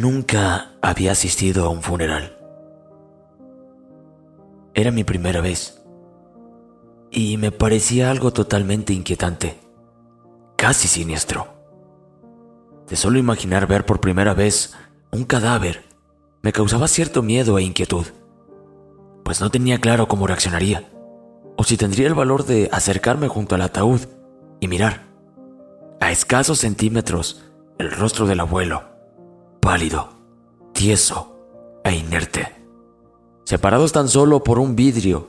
Nunca 0.00 0.70
había 0.80 1.10
asistido 1.10 1.64
a 1.64 1.70
un 1.70 1.82
funeral. 1.82 2.38
Era 4.72 4.92
mi 4.92 5.02
primera 5.02 5.40
vez. 5.40 5.82
Y 7.10 7.36
me 7.36 7.50
parecía 7.50 8.08
algo 8.08 8.32
totalmente 8.32 8.92
inquietante, 8.92 9.58
casi 10.56 10.86
siniestro. 10.86 11.48
De 12.88 12.94
solo 12.94 13.18
imaginar 13.18 13.66
ver 13.66 13.84
por 13.86 14.00
primera 14.00 14.34
vez 14.34 14.76
un 15.10 15.24
cadáver 15.24 15.82
me 16.42 16.52
causaba 16.52 16.86
cierto 16.86 17.20
miedo 17.24 17.58
e 17.58 17.64
inquietud, 17.64 18.06
pues 19.24 19.40
no 19.40 19.50
tenía 19.50 19.80
claro 19.80 20.06
cómo 20.06 20.28
reaccionaría, 20.28 20.84
o 21.56 21.64
si 21.64 21.76
tendría 21.76 22.06
el 22.06 22.14
valor 22.14 22.46
de 22.46 22.68
acercarme 22.70 23.26
junto 23.26 23.56
al 23.56 23.62
ataúd 23.62 24.02
y 24.60 24.68
mirar, 24.68 25.06
a 26.00 26.12
escasos 26.12 26.60
centímetros, 26.60 27.42
el 27.78 27.90
rostro 27.90 28.28
del 28.28 28.38
abuelo, 28.38 28.97
pálido, 29.60 30.08
tieso 30.72 31.36
e 31.84 31.94
inerte, 31.94 32.54
separados 33.44 33.92
tan 33.92 34.08
solo 34.08 34.42
por 34.42 34.58
un 34.58 34.76
vidrio 34.76 35.28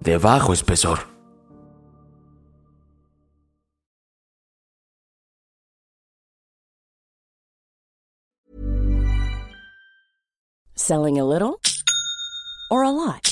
de 0.00 0.18
bajo 0.18 0.52
espesor. 0.52 1.00
Selling 10.74 11.18
a 11.20 11.24
little 11.24 11.60
or 12.68 12.82
a 12.84 12.90
lot? 12.90 13.31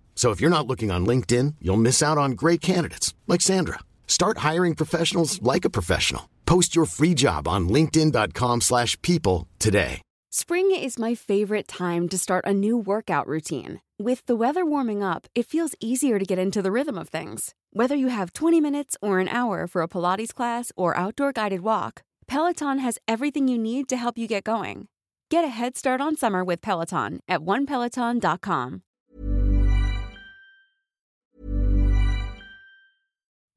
So 0.21 0.29
if 0.29 0.39
you're 0.39 0.57
not 0.57 0.67
looking 0.67 0.91
on 0.91 1.03
LinkedIn, 1.03 1.55
you'll 1.63 1.85
miss 1.87 2.03
out 2.03 2.19
on 2.19 2.33
great 2.33 2.61
candidates 2.61 3.15
like 3.25 3.41
Sandra. 3.41 3.79
Start 4.05 4.45
hiring 4.49 4.75
professionals 4.75 5.41
like 5.41 5.65
a 5.65 5.69
professional. 5.77 6.29
Post 6.45 6.75
your 6.75 6.85
free 6.85 7.15
job 7.15 7.47
on 7.47 7.67
linkedin.com/people 7.67 9.47
today. 9.57 10.01
Spring 10.29 10.69
is 10.75 10.99
my 10.99 11.15
favorite 11.15 11.67
time 11.67 12.07
to 12.07 12.17
start 12.19 12.45
a 12.45 12.53
new 12.53 12.77
workout 12.77 13.25
routine. 13.25 13.81
With 13.97 14.21
the 14.27 14.35
weather 14.35 14.63
warming 14.63 15.01
up, 15.01 15.25
it 15.33 15.49
feels 15.53 15.73
easier 15.79 16.19
to 16.19 16.31
get 16.31 16.37
into 16.45 16.61
the 16.61 16.71
rhythm 16.71 16.99
of 16.99 17.09
things. 17.09 17.55
Whether 17.73 17.95
you 17.95 18.09
have 18.09 18.31
20 18.31 18.61
minutes 18.61 18.95
or 19.01 19.19
an 19.19 19.27
hour 19.39 19.65
for 19.65 19.81
a 19.81 19.87
Pilates 19.87 20.35
class 20.35 20.71
or 20.75 20.95
outdoor 21.03 21.31
guided 21.31 21.61
walk, 21.61 22.03
Peloton 22.27 22.77
has 22.77 22.99
everything 23.07 23.47
you 23.47 23.57
need 23.57 23.89
to 23.89 23.97
help 23.97 24.19
you 24.19 24.27
get 24.27 24.43
going. 24.43 24.87
Get 25.31 25.43
a 25.43 25.55
head 25.59 25.77
start 25.77 25.99
on 25.99 26.15
summer 26.15 26.43
with 26.43 26.61
Peloton 26.61 27.21
at 27.27 27.41
onepeloton.com. 27.41 28.83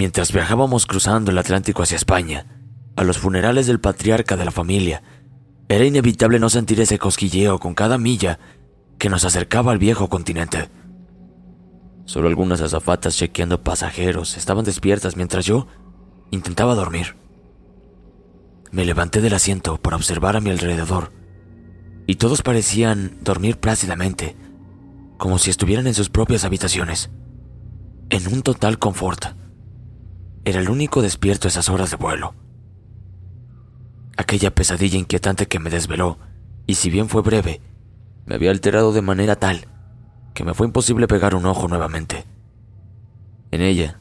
Mientras 0.00 0.32
viajábamos 0.32 0.86
cruzando 0.86 1.30
el 1.30 1.36
Atlántico 1.36 1.82
hacia 1.82 1.96
España, 1.96 2.46
a 2.96 3.04
los 3.04 3.18
funerales 3.18 3.66
del 3.66 3.80
patriarca 3.80 4.34
de 4.38 4.46
la 4.46 4.50
familia, 4.50 5.02
era 5.68 5.84
inevitable 5.84 6.38
no 6.38 6.48
sentir 6.48 6.80
ese 6.80 6.98
cosquilleo 6.98 7.58
con 7.58 7.74
cada 7.74 7.98
milla 7.98 8.38
que 8.96 9.10
nos 9.10 9.26
acercaba 9.26 9.72
al 9.72 9.78
viejo 9.78 10.08
continente. 10.08 10.70
Solo 12.06 12.28
algunas 12.28 12.62
azafatas 12.62 13.14
chequeando 13.14 13.62
pasajeros 13.62 14.38
estaban 14.38 14.64
despiertas 14.64 15.18
mientras 15.18 15.44
yo 15.44 15.66
intentaba 16.30 16.74
dormir. 16.74 17.16
Me 18.70 18.86
levanté 18.86 19.20
del 19.20 19.34
asiento 19.34 19.76
para 19.76 19.96
observar 19.96 20.34
a 20.34 20.40
mi 20.40 20.48
alrededor 20.48 21.12
y 22.06 22.14
todos 22.14 22.40
parecían 22.40 23.18
dormir 23.20 23.58
plácidamente, 23.58 24.34
como 25.18 25.36
si 25.36 25.50
estuvieran 25.50 25.86
en 25.86 25.92
sus 25.92 26.08
propias 26.08 26.46
habitaciones, 26.46 27.10
en 28.08 28.32
un 28.32 28.40
total 28.40 28.78
confort. 28.78 29.38
Era 30.44 30.60
el 30.60 30.70
único 30.70 31.02
despierto 31.02 31.48
esas 31.48 31.68
horas 31.68 31.90
de 31.90 31.96
vuelo. 31.96 32.34
Aquella 34.16 34.54
pesadilla 34.54 34.98
inquietante 34.98 35.46
que 35.46 35.58
me 35.58 35.70
desveló, 35.70 36.18
y 36.66 36.74
si 36.74 36.90
bien 36.90 37.08
fue 37.08 37.22
breve, 37.22 37.60
me 38.26 38.34
había 38.34 38.50
alterado 38.50 38.92
de 38.92 39.02
manera 39.02 39.36
tal 39.36 39.66
que 40.34 40.44
me 40.44 40.54
fue 40.54 40.66
imposible 40.66 41.08
pegar 41.08 41.34
un 41.34 41.46
ojo 41.46 41.68
nuevamente. 41.68 42.24
En 43.50 43.60
ella, 43.62 43.98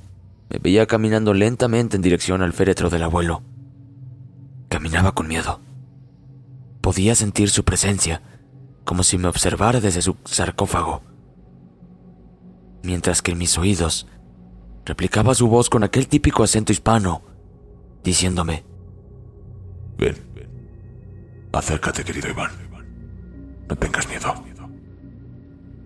me 0.50 0.59
veía 0.59 0.86
caminando 0.86 1.33
lentamente 1.33 1.95
en 1.95 2.01
dirección 2.01 2.42
al 2.42 2.53
féretro 2.53 2.89
del 2.89 3.03
abuelo. 3.03 3.44
Caminaba 4.68 5.13
con 5.13 5.27
miedo. 5.27 5.59
Podía 6.81 7.15
sentir 7.15 7.50
su 7.50 7.63
presencia, 7.63 8.21
como 8.85 9.03
si 9.03 9.18
me 9.18 9.27
observara 9.27 9.80
desde 9.81 10.01
su 10.01 10.15
sarcófago. 10.25 11.01
Mientras 12.83 13.21
que 13.21 13.31
en 13.31 13.38
mis 13.38 13.57
oídos 13.57 14.07
replicaba 14.86 15.36
su 15.36 15.48
voz 15.48 15.70
con 15.70 15.84
aquel 15.84 16.08
típico 16.08 16.44
acento 16.44 16.72
hispano, 16.72 17.22
diciéndome, 18.04 18.64
Ven, 19.98 20.16
ven. 20.34 20.50
Acércate, 21.52 22.04
querido 22.04 22.30
Iván. 22.30 22.52
No 23.68 23.76
tengas 23.76 24.08
miedo. 24.08 24.34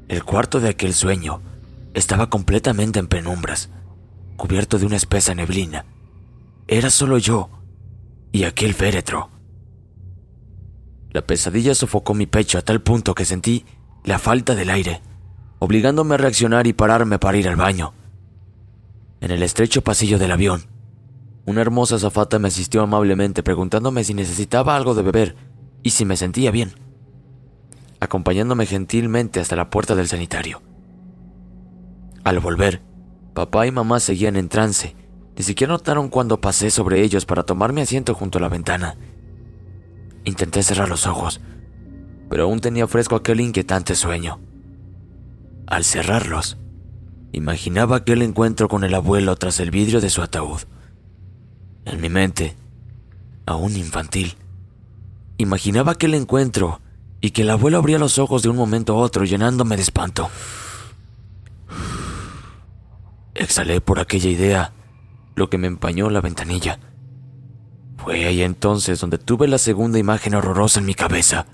El 0.07 0.23
cuarto 0.23 0.59
de 0.59 0.69
aquel 0.69 0.93
sueño 0.93 1.41
estaba 1.93 2.29
completamente 2.29 2.99
en 2.99 3.07
penumbras, 3.07 3.71
cubierto 4.37 4.77
de 4.77 4.85
una 4.85 4.97
espesa 4.97 5.33
neblina. 5.33 5.85
Era 6.67 6.89
solo 6.89 7.17
yo 7.17 7.49
y 8.31 8.43
aquel 8.43 8.73
féretro. 8.73 9.29
La 11.09 11.25
pesadilla 11.25 11.73
sofocó 11.73 12.13
mi 12.13 12.25
pecho 12.27 12.57
a 12.57 12.61
tal 12.61 12.81
punto 12.81 13.15
que 13.15 13.25
sentí 13.25 13.65
la 14.03 14.19
falta 14.19 14.53
del 14.55 14.69
aire, 14.69 15.01
obligándome 15.59 16.15
a 16.15 16.17
reaccionar 16.17 16.67
y 16.67 16.73
pararme 16.73 17.17
para 17.19 17.37
ir 17.37 17.47
al 17.47 17.55
baño. 17.55 17.93
En 19.23 19.31
el 19.31 19.41
estrecho 19.41 19.81
pasillo 19.81 20.19
del 20.19 20.33
avión, 20.33 20.63
una 21.45 21.61
hermosa 21.61 21.95
azafata 21.95 22.39
me 22.39 22.49
asistió 22.49 22.81
amablemente 22.81 23.41
preguntándome 23.41 24.03
si 24.03 24.13
necesitaba 24.13 24.75
algo 24.75 24.95
de 24.95 25.01
beber 25.01 25.37
y 25.81 25.91
si 25.91 26.03
me 26.03 26.17
sentía 26.17 26.51
bien. 26.51 26.73
acompañándome 28.01 28.65
gentilmente 28.65 29.39
hasta 29.39 29.55
la 29.55 29.69
puerta 29.69 29.95
del 29.95 30.09
sanitario. 30.09 30.61
Al 32.25 32.41
volver, 32.41 32.81
papá 33.33 33.65
y 33.65 33.71
mamá 33.71 34.01
seguían 34.01 34.35
en 34.35 34.49
trance. 34.49 34.93
Ni 35.37 35.43
siquiera 35.43 35.71
notaron 35.71 36.09
cuando 36.09 36.41
pasé 36.41 36.69
sobre 36.69 37.01
ellos 37.01 37.25
para 37.25 37.43
tomar 37.43 37.71
mi 37.71 37.79
asiento 37.79 38.15
junto 38.15 38.39
a 38.39 38.41
la 38.41 38.49
ventana. 38.49 38.97
Intenté 40.25 40.63
cerrar 40.63 40.89
los 40.89 41.07
ojos, 41.07 41.39
pero 42.29 42.43
aún 42.43 42.59
tenía 42.59 42.87
fresco 42.87 43.15
aquel 43.15 43.39
inquietante 43.39 43.95
sueño. 43.95 44.41
Al 45.65 45.85
cerrarlos, 45.85 46.57
imaginaba 47.33 47.97
aquel 47.97 48.21
encuentro 48.21 48.69
con 48.69 48.83
el 48.83 48.93
abuelo 48.93 49.35
tras 49.35 49.59
el 49.59 49.71
vidrio 49.71 49.99
de 49.99 50.09
su 50.09 50.21
ataúd. 50.21 50.61
En 51.83 51.99
mi 51.99 52.07
mente, 52.07 52.55
aún 53.45 53.75
infantil, 53.75 54.35
imaginaba 55.37 55.93
aquel 55.93 56.13
encuentro 56.13 56.79
y 57.19 57.31
que 57.31 57.41
el 57.41 57.49
abuelo 57.49 57.79
abría 57.79 57.99
los 57.99 58.19
ojos 58.19 58.43
de 58.43 58.49
un 58.49 58.55
momento 58.55 58.93
a 58.93 58.97
otro 58.97 59.25
llenándome 59.25 59.75
de 59.75 59.81
espanto. 59.81 60.29
Exhalé 63.33 63.81
por 63.81 63.99
aquella 63.99 64.29
idea, 64.29 64.73
lo 65.35 65.49
que 65.49 65.57
me 65.57 65.67
empañó 65.67 66.11
la 66.11 66.21
ventanilla. 66.21 66.79
Fue 67.97 68.25
ahí 68.25 68.43
entonces 68.43 68.99
donde 68.99 69.17
tuve 69.17 69.47
la 69.47 69.57
segunda 69.57 69.97
imagen 69.97 70.35
horrorosa 70.35 70.79
en 70.79 70.85
mi 70.85 70.93
cabeza. 70.93 71.47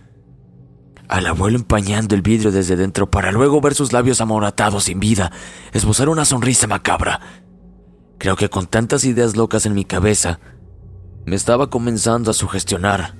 Al 1.10 1.26
abuelo 1.26 1.58
empañando 1.58 2.14
el 2.14 2.22
vidrio 2.22 2.52
desde 2.52 2.76
dentro 2.76 3.10
para 3.10 3.32
luego 3.32 3.60
ver 3.62 3.74
sus 3.74 3.92
labios 3.94 4.22
amoratados 4.22 4.84
sin 4.84 5.00
vida, 5.00 5.32
esbozar 5.74 6.08
una 6.08 6.24
sonrisa 6.24 6.68
macabra. 6.68 7.20
Creo 8.20 8.36
que 8.36 8.50
con 8.50 8.68
tantas 8.68 9.04
ideas 9.06 9.36
locas 9.36 9.66
en 9.66 9.74
mi 9.74 9.86
cabeza, 9.86 10.40
me 11.26 11.36
estaba 11.36 11.72
comenzando 11.72 12.30
a 12.30 12.36
sugestionar 12.36 13.16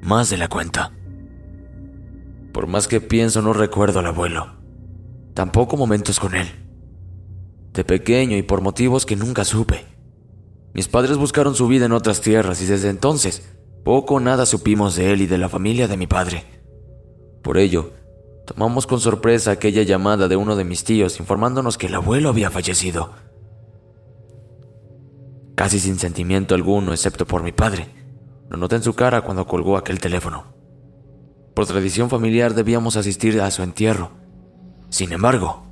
más 0.00 0.30
de 0.30 0.38
la 0.38 0.48
cuenta. 0.48 0.92
Por 2.54 2.66
más 2.66 2.88
que 2.88 3.02
pienso, 3.02 3.42
no 3.42 3.52
recuerdo 3.52 3.98
al 3.98 4.06
abuelo. 4.06 4.56
Tampoco 5.34 5.76
momentos 5.76 6.18
con 6.18 6.34
él. 6.34 6.48
De 7.74 7.84
pequeño 7.84 8.38
y 8.38 8.42
por 8.42 8.62
motivos 8.62 9.04
que 9.04 9.16
nunca 9.16 9.44
supe. 9.44 9.84
Mis 10.72 10.88
padres 10.88 11.18
buscaron 11.18 11.54
su 11.54 11.68
vida 11.68 11.84
en 11.84 11.92
otras 11.92 12.22
tierras 12.22 12.62
y 12.62 12.66
desde 12.66 12.88
entonces 12.88 13.54
poco 13.84 14.14
o 14.14 14.20
nada 14.20 14.46
supimos 14.46 14.96
de 14.96 15.12
él 15.12 15.20
y 15.20 15.26
de 15.26 15.36
la 15.36 15.50
familia 15.50 15.88
de 15.88 15.98
mi 15.98 16.06
padre. 16.06 16.53
Por 17.44 17.58
ello, 17.58 17.92
tomamos 18.46 18.86
con 18.86 19.00
sorpresa 19.00 19.50
aquella 19.50 19.82
llamada 19.82 20.28
de 20.28 20.36
uno 20.36 20.56
de 20.56 20.64
mis 20.64 20.82
tíos 20.82 21.20
informándonos 21.20 21.76
que 21.76 21.88
el 21.88 21.94
abuelo 21.94 22.30
había 22.30 22.50
fallecido. 22.50 23.12
Casi 25.54 25.78
sin 25.78 25.98
sentimiento 25.98 26.54
alguno, 26.54 26.92
excepto 26.92 27.26
por 27.26 27.42
mi 27.42 27.52
padre, 27.52 27.86
lo 28.48 28.56
noté 28.56 28.76
en 28.76 28.82
su 28.82 28.94
cara 28.94 29.20
cuando 29.20 29.46
colgó 29.46 29.76
aquel 29.76 30.00
teléfono. 30.00 30.54
Por 31.54 31.66
tradición 31.66 32.08
familiar 32.08 32.54
debíamos 32.54 32.96
asistir 32.96 33.38
a 33.42 33.50
su 33.50 33.62
entierro. 33.62 34.12
Sin 34.88 35.12
embargo, 35.12 35.66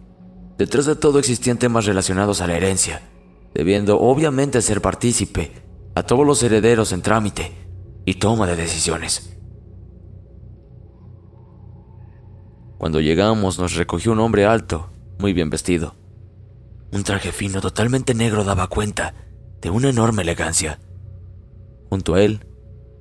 detrás 0.59 0.85
de 0.85 0.95
todo 0.95 1.19
existían 1.19 1.57
temas 1.57 1.87
relacionados 1.87 2.43
a 2.43 2.47
la 2.47 2.55
herencia, 2.55 3.01
debiendo 3.55 3.99
obviamente 3.99 4.61
ser 4.61 4.83
partícipe 4.83 5.53
a 5.95 6.03
todos 6.03 6.27
los 6.27 6.43
herederos 6.43 6.93
en 6.93 7.01
trámite 7.01 7.51
y 8.05 8.15
toma 8.15 8.47
de 8.47 8.57
decisiones. 8.57 9.42
Cuando 12.82 13.00
llegamos 13.00 13.61
nos 13.61 13.76
recogió 13.76 14.11
un 14.11 14.19
hombre 14.19 14.44
alto, 14.44 14.90
muy 15.20 15.32
bien 15.32 15.50
vestido. 15.50 15.94
Un 16.90 17.05
traje 17.05 17.31
fino 17.31 17.61
totalmente 17.61 18.12
negro 18.12 18.43
daba 18.43 18.67
cuenta 18.67 19.14
de 19.61 19.70
una 19.70 19.90
enorme 19.90 20.23
elegancia. 20.23 20.81
Junto 21.90 22.17
a 22.17 22.23
él, 22.23 22.44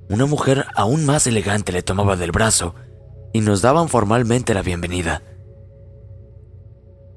una 0.08 0.26
mujer 0.26 0.66
aún 0.76 1.04
más 1.04 1.26
elegante 1.26 1.72
le 1.72 1.82
tomaba 1.82 2.14
del 2.14 2.30
brazo 2.30 2.76
y 3.32 3.40
nos 3.40 3.60
daban 3.60 3.88
formalmente 3.88 4.54
la 4.54 4.62
bienvenida. 4.62 5.24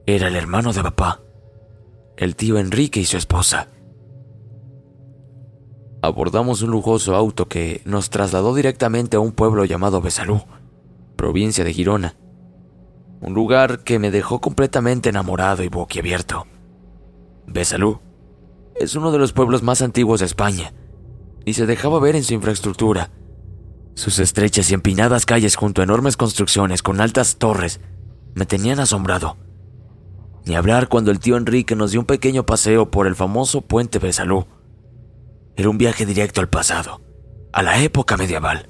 Era 0.07 0.29
el 0.29 0.35
hermano 0.35 0.73
de 0.73 0.81
papá, 0.81 1.21
el 2.17 2.35
tío 2.35 2.57
Enrique 2.57 2.99
y 2.99 3.05
su 3.05 3.17
esposa. 3.17 3.67
Abordamos 6.01 6.63
un 6.63 6.71
lujoso 6.71 7.15
auto 7.15 7.47
que 7.47 7.83
nos 7.85 8.09
trasladó 8.09 8.55
directamente 8.55 9.17
a 9.17 9.19
un 9.19 9.33
pueblo 9.33 9.65
llamado 9.65 10.01
Besalú, 10.01 10.41
provincia 11.15 11.63
de 11.63 11.71
Girona, 11.71 12.15
un 13.21 13.33
lugar 13.33 13.83
que 13.83 13.99
me 13.99 14.11
dejó 14.11 14.41
completamente 14.41 15.09
enamorado 15.09 15.63
y 15.63 15.69
boquiabierto. 15.69 16.47
Besalú 17.47 17.99
es 18.75 18.95
uno 18.95 19.11
de 19.11 19.19
los 19.19 19.33
pueblos 19.33 19.63
más 19.63 19.81
antiguos 19.81 20.19
de 20.19 20.25
España 20.25 20.73
y 21.45 21.53
se 21.53 21.65
dejaba 21.65 21.99
ver 21.99 22.15
en 22.15 22.23
su 22.23 22.33
infraestructura. 22.33 23.11
Sus 23.93 24.19
estrechas 24.19 24.69
y 24.71 24.73
empinadas 24.73 25.25
calles 25.25 25.55
junto 25.55 25.81
a 25.81 25.85
enormes 25.85 26.17
construcciones 26.17 26.81
con 26.81 26.99
altas 26.99 27.37
torres 27.37 27.79
me 28.33 28.45
tenían 28.45 28.79
asombrado. 28.79 29.37
Ni 30.45 30.55
hablar 30.55 30.89
cuando 30.89 31.11
el 31.11 31.19
tío 31.19 31.37
Enrique 31.37 31.75
nos 31.75 31.91
dio 31.91 32.01
un 32.01 32.05
pequeño 32.05 32.45
paseo 32.45 32.91
por 32.91 33.07
el 33.07 33.15
famoso 33.15 33.61
puente 33.61 33.97
Besalú. 33.97 34.45
Era 35.55 35.69
un 35.69 35.77
viaje 35.77 36.05
directo 36.05 36.41
al 36.41 36.49
pasado, 36.49 37.01
a 37.53 37.63
la 37.63 37.81
época 37.81 38.17
medieval. 38.17 38.69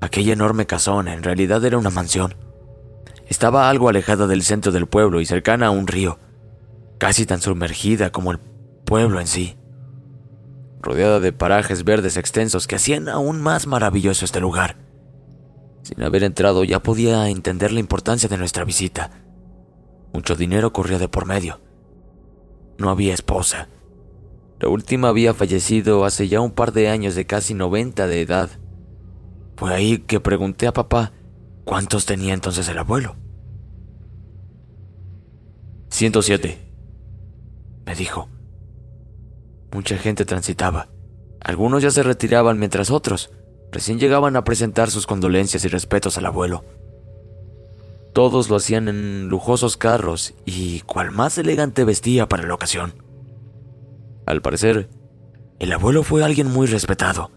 Aquella 0.00 0.34
enorme 0.34 0.66
casona 0.66 1.14
en 1.14 1.22
realidad 1.22 1.64
era 1.64 1.78
una 1.78 1.90
mansión. 1.90 2.34
Estaba 3.28 3.70
algo 3.70 3.88
alejada 3.88 4.26
del 4.26 4.42
centro 4.42 4.72
del 4.72 4.86
pueblo 4.86 5.20
y 5.20 5.26
cercana 5.26 5.66
a 5.66 5.70
un 5.70 5.86
río, 5.86 6.18
casi 6.98 7.26
tan 7.26 7.40
sumergida 7.40 8.10
como 8.10 8.32
el 8.32 8.38
pueblo 8.84 9.20
en 9.20 9.26
sí, 9.26 9.56
rodeada 10.82 11.20
de 11.20 11.32
parajes 11.32 11.84
verdes 11.84 12.16
extensos 12.16 12.66
que 12.66 12.76
hacían 12.76 13.08
aún 13.08 13.40
más 13.40 13.66
maravilloso 13.66 14.24
este 14.24 14.40
lugar. 14.40 14.76
Sin 15.82 16.02
haber 16.02 16.22
entrado 16.22 16.64
ya 16.64 16.82
podía 16.82 17.28
entender 17.28 17.72
la 17.72 17.80
importancia 17.80 18.28
de 18.28 18.38
nuestra 18.38 18.64
visita. 18.64 19.10
Mucho 20.12 20.36
dinero 20.36 20.72
corría 20.72 20.98
de 20.98 21.08
por 21.08 21.26
medio. 21.26 21.60
No 22.78 22.90
había 22.90 23.14
esposa. 23.14 23.68
La 24.60 24.68
última 24.68 25.08
había 25.08 25.34
fallecido 25.34 26.04
hace 26.04 26.28
ya 26.28 26.40
un 26.40 26.52
par 26.52 26.72
de 26.72 26.88
años 26.88 27.14
de 27.14 27.26
casi 27.26 27.54
90 27.54 28.06
de 28.06 28.20
edad. 28.20 28.50
Fue 29.56 29.74
ahí 29.74 29.98
que 29.98 30.20
pregunté 30.20 30.66
a 30.66 30.72
papá 30.72 31.12
cuántos 31.64 32.06
tenía 32.06 32.34
entonces 32.34 32.68
el 32.68 32.78
abuelo. 32.78 33.16
107, 35.90 36.72
me 37.86 37.94
dijo. 37.94 38.28
Mucha 39.72 39.96
gente 39.98 40.24
transitaba. 40.24 40.88
Algunos 41.40 41.82
ya 41.82 41.90
se 41.90 42.02
retiraban 42.02 42.58
mientras 42.58 42.90
otros 42.90 43.30
recién 43.74 43.98
llegaban 43.98 44.36
a 44.36 44.44
presentar 44.44 44.88
sus 44.88 45.04
condolencias 45.04 45.64
y 45.64 45.68
respetos 45.68 46.16
al 46.16 46.26
abuelo. 46.26 46.64
Todos 48.12 48.48
lo 48.48 48.54
hacían 48.54 48.86
en 48.86 49.28
lujosos 49.28 49.76
carros 49.76 50.34
y 50.44 50.80
cual 50.82 51.10
más 51.10 51.36
elegante 51.38 51.82
vestía 51.82 52.28
para 52.28 52.46
la 52.46 52.54
ocasión. 52.54 52.94
Al 54.26 54.42
parecer, 54.42 54.88
el 55.58 55.72
abuelo 55.72 56.04
fue 56.04 56.22
alguien 56.22 56.46
muy 56.46 56.68
respetado. 56.68 57.32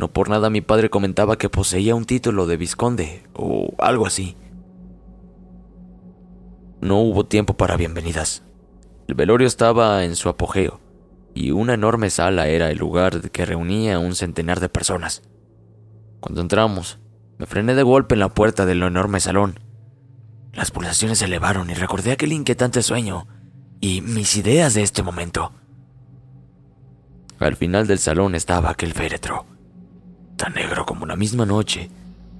No 0.00 0.08
por 0.08 0.30
nada 0.30 0.48
mi 0.48 0.62
padre 0.62 0.88
comentaba 0.88 1.36
que 1.36 1.50
poseía 1.50 1.94
un 1.94 2.06
título 2.06 2.46
de 2.46 2.56
vizconde 2.56 3.22
o 3.34 3.74
algo 3.76 4.06
así. 4.06 4.34
No 6.80 7.00
hubo 7.02 7.26
tiempo 7.26 7.52
para 7.52 7.76
bienvenidas. 7.76 8.42
El 9.08 9.14
velorio 9.14 9.46
estaba 9.46 10.02
en 10.04 10.16
su 10.16 10.30
apogeo 10.30 10.80
y 11.34 11.50
una 11.50 11.74
enorme 11.74 12.08
sala 12.08 12.48
era 12.48 12.70
el 12.70 12.78
lugar 12.78 13.30
que 13.30 13.44
reunía 13.44 13.96
a 13.96 13.98
un 13.98 14.14
centenar 14.14 14.58
de 14.58 14.70
personas. 14.70 15.20
Cuando 16.20 16.40
entramos, 16.40 16.98
me 17.36 17.44
frené 17.44 17.74
de 17.74 17.82
golpe 17.82 18.14
en 18.14 18.20
la 18.20 18.30
puerta 18.30 18.64
del 18.64 18.82
enorme 18.82 19.20
salón. 19.20 19.60
Las 20.54 20.70
pulsaciones 20.70 21.18
se 21.18 21.26
elevaron 21.26 21.68
y 21.68 21.74
recordé 21.74 22.12
aquel 22.12 22.32
inquietante 22.32 22.82
sueño 22.82 23.26
y 23.82 24.00
mis 24.00 24.34
ideas 24.38 24.72
de 24.72 24.82
este 24.82 25.02
momento. 25.02 25.52
Al 27.38 27.56
final 27.56 27.86
del 27.86 27.98
salón 27.98 28.34
estaba 28.34 28.70
aquel 28.70 28.94
féretro, 28.94 29.44
tan 30.40 30.54
negro 30.54 30.86
como 30.86 31.04
la 31.04 31.16
misma 31.16 31.44
noche 31.44 31.90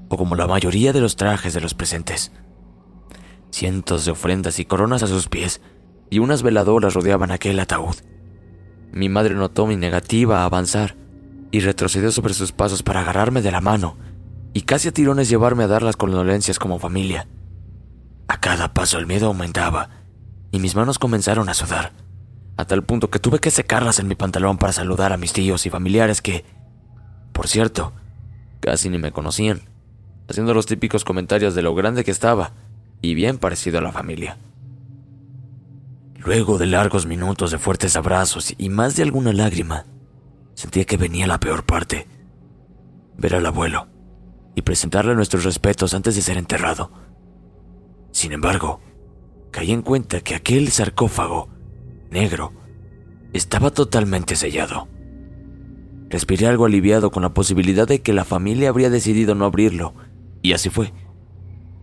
o 0.08 0.16
como 0.16 0.34
la 0.34 0.46
mayoría 0.46 0.94
de 0.94 1.02
los 1.02 1.16
trajes 1.16 1.52
de 1.52 1.60
los 1.60 1.74
presentes. 1.74 2.32
Cientos 3.50 4.06
de 4.06 4.12
ofrendas 4.12 4.58
y 4.58 4.64
coronas 4.64 5.02
a 5.02 5.06
sus 5.06 5.28
pies 5.28 5.60
y 6.08 6.18
unas 6.18 6.42
veladoras 6.42 6.94
rodeaban 6.94 7.30
aquel 7.30 7.60
ataúd. 7.60 7.96
Mi 8.90 9.10
madre 9.10 9.34
notó 9.34 9.66
mi 9.66 9.76
negativa 9.76 10.40
a 10.40 10.44
avanzar 10.46 10.96
y 11.50 11.60
retrocedió 11.60 12.10
sobre 12.10 12.32
sus 12.32 12.52
pasos 12.52 12.82
para 12.82 13.00
agarrarme 13.00 13.42
de 13.42 13.52
la 13.52 13.60
mano 13.60 13.98
y 14.54 14.62
casi 14.62 14.88
a 14.88 14.92
tirones 14.92 15.28
llevarme 15.28 15.64
a 15.64 15.68
dar 15.68 15.82
las 15.82 15.96
condolencias 15.96 16.58
como 16.58 16.78
familia. 16.78 17.28
A 18.28 18.40
cada 18.40 18.72
paso 18.72 18.96
el 18.96 19.06
miedo 19.06 19.26
aumentaba 19.26 19.90
y 20.52 20.58
mis 20.58 20.74
manos 20.74 20.98
comenzaron 20.98 21.50
a 21.50 21.54
sudar, 21.54 21.92
a 22.56 22.64
tal 22.64 22.82
punto 22.82 23.10
que 23.10 23.18
tuve 23.18 23.40
que 23.40 23.50
secarlas 23.50 23.98
en 23.98 24.08
mi 24.08 24.14
pantalón 24.14 24.56
para 24.56 24.72
saludar 24.72 25.12
a 25.12 25.18
mis 25.18 25.34
tíos 25.34 25.66
y 25.66 25.70
familiares 25.70 26.22
que, 26.22 26.46
por 27.40 27.48
cierto, 27.48 27.94
casi 28.60 28.90
ni 28.90 28.98
me 28.98 29.12
conocían, 29.12 29.62
haciendo 30.28 30.52
los 30.52 30.66
típicos 30.66 31.04
comentarios 31.04 31.54
de 31.54 31.62
lo 31.62 31.74
grande 31.74 32.04
que 32.04 32.10
estaba 32.10 32.52
y 33.00 33.14
bien 33.14 33.38
parecido 33.38 33.78
a 33.78 33.80
la 33.80 33.92
familia. 33.92 34.36
Luego 36.18 36.58
de 36.58 36.66
largos 36.66 37.06
minutos 37.06 37.50
de 37.50 37.56
fuertes 37.56 37.96
abrazos 37.96 38.54
y 38.58 38.68
más 38.68 38.94
de 38.94 39.04
alguna 39.04 39.32
lágrima, 39.32 39.86
sentía 40.52 40.84
que 40.84 40.98
venía 40.98 41.26
la 41.26 41.40
peor 41.40 41.64
parte. 41.64 42.06
Ver 43.16 43.34
al 43.34 43.46
abuelo, 43.46 43.88
y 44.54 44.60
presentarle 44.60 45.14
nuestros 45.14 45.44
respetos 45.44 45.94
antes 45.94 46.16
de 46.16 46.20
ser 46.20 46.36
enterrado. 46.36 46.92
Sin 48.12 48.32
embargo, 48.32 48.82
caí 49.50 49.72
en 49.72 49.80
cuenta 49.80 50.20
que 50.20 50.34
aquel 50.34 50.68
sarcófago, 50.70 51.48
negro, 52.10 52.52
estaba 53.32 53.70
totalmente 53.70 54.36
sellado. 54.36 54.88
Respiré 56.10 56.48
algo 56.48 56.66
aliviado 56.66 57.10
con 57.10 57.22
la 57.22 57.32
posibilidad 57.32 57.86
de 57.86 58.02
que 58.02 58.12
la 58.12 58.24
familia 58.24 58.68
habría 58.68 58.90
decidido 58.90 59.34
no 59.34 59.44
abrirlo, 59.44 59.94
y 60.42 60.52
así 60.52 60.68
fue. 60.68 60.92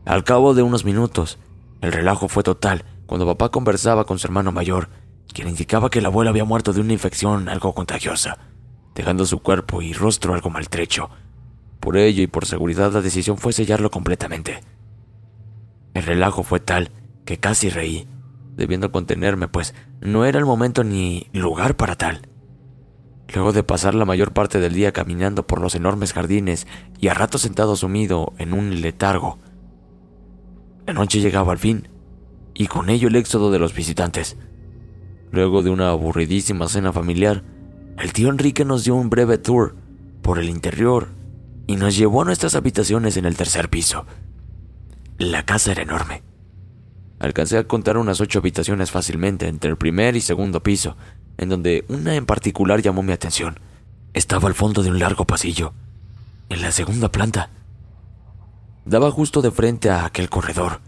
Al 0.05 0.24
cabo 0.25 0.53
de 0.53 0.62
unos 0.62 0.86
minutos, 0.86 1.39
el 1.81 1.93
relajo 1.93 2.27
fue 2.27 2.43
total 2.43 2.84
cuando 3.05 3.25
papá 3.25 3.50
conversaba 3.50 4.05
con 4.05 4.19
su 4.19 4.27
hermano 4.27 4.51
mayor, 4.51 4.89
quien 5.34 5.48
indicaba 5.48 5.89
que 5.89 6.01
la 6.01 6.10
abuela 6.10 6.29
había 6.29 6.43
muerto 6.43 6.74
de 6.74 6.81
una 6.81 6.93
infección 6.93 7.48
algo 7.48 7.74
contagiosa, 7.74 8.38
dejando 8.96 9.25
su 9.25 9.39
cuerpo 9.39 9.81
y 9.81 9.93
rostro 9.93 10.34
algo 10.34 10.50
maltrecho. 10.50 11.10
Por 11.79 11.96
ello 11.96 12.22
y 12.22 12.27
por 12.27 12.46
seguridad 12.46 12.91
la 12.91 13.01
decisión 13.01 13.38
fue 13.38 13.53
sellarlo 13.53 13.91
completamente. 13.91 14.60
El 15.93 16.03
relajo 16.03 16.43
fue 16.43 16.60
tal 16.60 16.91
que 17.24 17.38
casi 17.38 17.69
reí, 17.69 18.07
debiendo 18.55 18.91
contenerme, 18.91 19.48
pues 19.48 19.74
no 20.01 20.25
era 20.25 20.38
el 20.39 20.46
momento 20.46 20.84
ni 20.84 21.27
lugar 21.31 21.77
para 21.77 21.96
tal. 21.96 22.27
Luego 23.34 23.51
de 23.51 23.63
pasar 23.63 23.93
la 23.93 24.05
mayor 24.05 24.31
parte 24.31 24.60
del 24.60 24.74
día 24.74 24.93
caminando 24.93 25.46
por 25.46 25.62
los 25.62 25.75
enormes 25.75 26.13
jardines 26.13 26.65
y 27.00 27.10
a 27.10 27.13
rato 27.13 27.38
sentado 27.38 27.75
sumido 27.75 28.34
en 28.38 28.53
un 28.53 28.81
letargo, 28.81 29.39
la 30.88 30.93
noche 30.93 31.19
llegaba 31.19 31.51
al 31.51 31.60
fin, 31.60 31.89
y 32.53 32.67
con 32.67 32.89
ello 32.89 33.10
el 33.10 33.17
éxodo 33.17 33.51
de 33.51 33.60
los 33.60 33.75
visitantes. 33.75 34.38
Luego 35.31 35.62
de 35.62 35.69
una 35.69 35.89
aburridísima 35.89 36.69
cena 36.69 36.93
familiar, 36.93 37.43
el 38.00 38.13
tío 38.13 38.29
Enrique 38.29 38.63
nos 38.63 38.86
dio 38.86 38.96
un 38.96 39.10
breve 39.10 39.38
tour 39.38 39.75
por 40.22 40.39
el 40.39 40.50
interior 40.50 41.10
y 41.67 41.75
nos 41.75 41.98
llevó 41.98 42.22
a 42.22 42.25
nuestras 42.25 42.55
habitaciones 42.55 43.17
en 43.17 43.25
el 43.25 43.36
tercer 43.36 43.69
piso. 43.69 44.05
La 45.17 45.46
casa 45.46 45.74
era 45.74 45.81
enorme. 45.81 46.24
Alcancé 47.19 47.57
a 47.57 47.67
contar 47.67 47.98
unas 47.98 48.22
ocho 48.22 48.39
habitaciones 48.39 48.91
fácilmente 48.91 49.48
entre 49.48 49.69
el 49.69 49.77
primer 49.77 50.15
y 50.15 50.22
segundo 50.22 50.63
piso, 50.63 50.96
en 51.38 51.50
donde 51.50 51.86
una 51.88 52.15
en 52.15 52.25
particular 52.25 52.82
llamó 52.82 53.03
mi 53.03 53.13
atención. 53.13 53.60
Estaba 54.13 54.48
al 54.48 54.56
fondo 54.56 54.84
de 54.84 54.89
un 54.89 55.00
largo 55.00 55.25
pasillo, 55.25 55.74
en 56.50 56.62
la 56.62 56.72
segunda 56.72 57.12
planta. 57.12 57.50
Daba 58.86 59.12
justo 59.12 59.41
de 59.41 59.51
frente 59.51 59.89
a 59.89 60.06
aquel 60.06 60.29
corredor, 60.29 60.79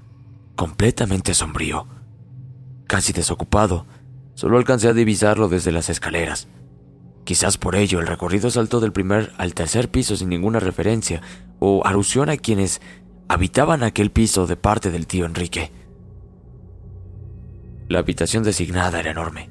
completamente 0.55 1.33
sombrío. 1.33 1.87
Casi 2.87 3.13
desocupado, 3.13 3.85
solo 4.33 4.57
alcancé 4.57 4.87
a 4.87 4.93
divisarlo 4.93 5.49
desde 5.49 5.71
las 5.71 5.89
escaleras. 5.89 6.47
Quizás 7.25 7.57
por 7.57 7.75
ello 7.75 7.99
el 7.99 8.07
recorrido 8.07 8.49
saltó 8.49 8.79
del 8.79 8.91
primer 8.91 9.33
al 9.37 9.53
tercer 9.53 9.89
piso 9.91 10.15
sin 10.15 10.29
ninguna 10.29 10.59
referencia 10.59 11.21
o 11.59 11.85
alusión 11.85 12.29
a 12.29 12.37
quienes 12.37 12.81
habitaban 13.27 13.83
aquel 13.83 14.09
piso 14.09 14.47
de 14.47 14.55
parte 14.55 14.89
del 14.89 15.05
tío 15.05 15.25
Enrique. 15.25 15.71
La 17.87 17.99
habitación 17.99 18.43
designada 18.43 18.99
era 18.99 19.11
enorme, 19.11 19.49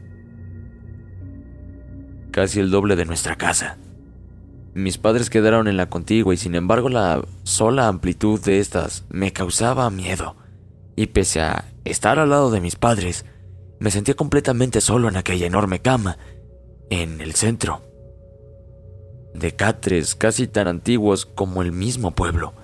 casi 2.31 2.61
el 2.61 2.71
doble 2.71 2.97
de 2.97 3.05
nuestra 3.05 3.37
casa. 3.37 3.79
Mis 4.75 4.99
padres 4.99 5.31
quedaron 5.31 5.67
en 5.67 5.77
la 5.77 5.89
contigua 5.89 6.35
y 6.35 6.37
sin 6.37 6.55
embargo 6.55 6.89
la 6.89 7.25
sola 7.43 7.89
amplitud 7.89 8.41
de 8.41 8.61
estas 8.61 9.05
me 9.09 9.33
causaba 9.33 9.91
miedo. 9.91 10.37
Y 10.95 11.07
pese 11.07 11.41
a 11.41 11.65
estar 11.85 12.19
al 12.19 12.31
lado 12.31 12.51
de 12.51 12.61
mis 12.61 12.77
padres, 12.77 13.25
me 13.81 13.91
sentía 13.91 14.15
completamente 14.15 14.81
solo 14.81 15.09
en 15.09 15.17
aquella 15.17 15.47
enorme 15.47 15.81
cama, 15.81 16.19
en 16.91 17.21
el 17.21 17.35
centro. 17.35 17.83
De 19.35 19.55
catres 19.55 20.15
casi 20.15 20.47
tan 20.47 20.69
antiguos 20.69 21.27
como 21.27 21.63
el 21.63 21.73
mismo 21.73 22.13
pueblo. 22.13 22.55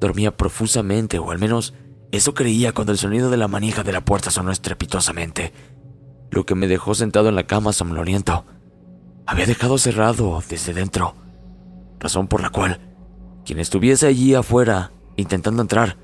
Dormía 0.00 0.36
profusamente, 0.36 1.18
o 1.18 1.30
al 1.30 1.38
menos 1.38 1.74
eso 2.12 2.34
creía 2.34 2.72
cuando 2.72 2.92
el 2.92 2.98
sonido 2.98 3.30
de 3.30 3.36
la 3.36 3.48
manija 3.48 3.82
de 3.82 3.92
la 3.92 4.04
puerta 4.04 4.30
sonó 4.30 4.50
estrepitosamente, 4.50 5.52
lo 6.30 6.46
que 6.46 6.54
me 6.54 6.68
dejó 6.68 6.94
sentado 6.94 7.28
en 7.28 7.34
la 7.34 7.46
cama 7.46 7.72
somnoliento 7.72 8.44
había 9.26 9.46
dejado 9.46 9.78
cerrado 9.78 10.42
desde 10.48 10.74
dentro, 10.74 11.14
razón 11.98 12.26
por 12.26 12.40
la 12.42 12.50
cual 12.50 12.80
quien 13.44 13.58
estuviese 13.58 14.06
allí 14.06 14.34
afuera 14.34 14.92
intentando 15.16 15.62
entrar 15.62 15.96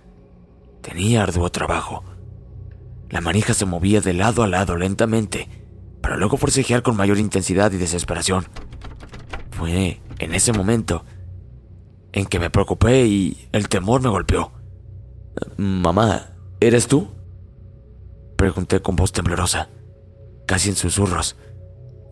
tenía 0.80 1.22
arduo 1.22 1.50
trabajo. 1.50 2.04
La 3.10 3.20
manija 3.20 3.54
se 3.54 3.66
movía 3.66 4.00
de 4.00 4.12
lado 4.12 4.42
a 4.42 4.48
lado 4.48 4.76
lentamente, 4.76 5.48
para 6.00 6.16
luego 6.16 6.36
forcejear 6.36 6.82
con 6.82 6.96
mayor 6.96 7.18
intensidad 7.18 7.72
y 7.72 7.76
desesperación. 7.76 8.46
Fue 9.50 10.00
en 10.18 10.34
ese 10.34 10.52
momento 10.52 11.04
en 12.12 12.26
que 12.26 12.38
me 12.38 12.50
preocupé 12.50 13.06
y 13.06 13.48
el 13.52 13.68
temor 13.68 14.02
me 14.02 14.08
golpeó. 14.08 14.52
Mamá, 15.56 16.30
¿eres 16.60 16.86
tú? 16.86 17.08
Pregunté 18.36 18.80
con 18.80 18.96
voz 18.96 19.12
temblorosa, 19.12 19.68
casi 20.46 20.70
en 20.70 20.76
susurros. 20.76 21.36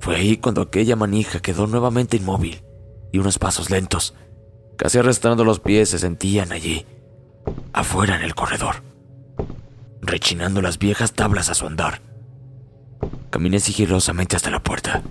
Fue 0.00 0.17
ahí 0.17 0.37
cuando 0.37 0.62
aquella 0.62 0.97
manija 0.97 1.41
quedó 1.41 1.67
nuevamente 1.67 2.17
inmóvil 2.17 2.62
y 3.12 3.19
unos 3.19 3.38
pasos 3.38 3.71
lentos, 3.71 4.14
casi 4.76 4.99
arrastrando 4.99 5.45
los 5.45 5.61
pies, 5.61 5.88
se 5.88 5.99
sentían 5.99 6.53
allí, 6.53 6.85
afuera 7.73 8.17
en 8.17 8.23
el 8.23 8.35
corredor, 8.35 8.83
rechinando 10.03 10.61
las 10.61 10.79
viejas 10.79 11.12
tablas 11.12 11.49
a 11.49 11.55
su 11.55 11.67
andar. 11.67 12.03
Caminé 13.31 13.61
sigilosamente 13.61 14.37
hasta 14.37 14.50
la 14.50 14.62
puerta 14.62 15.03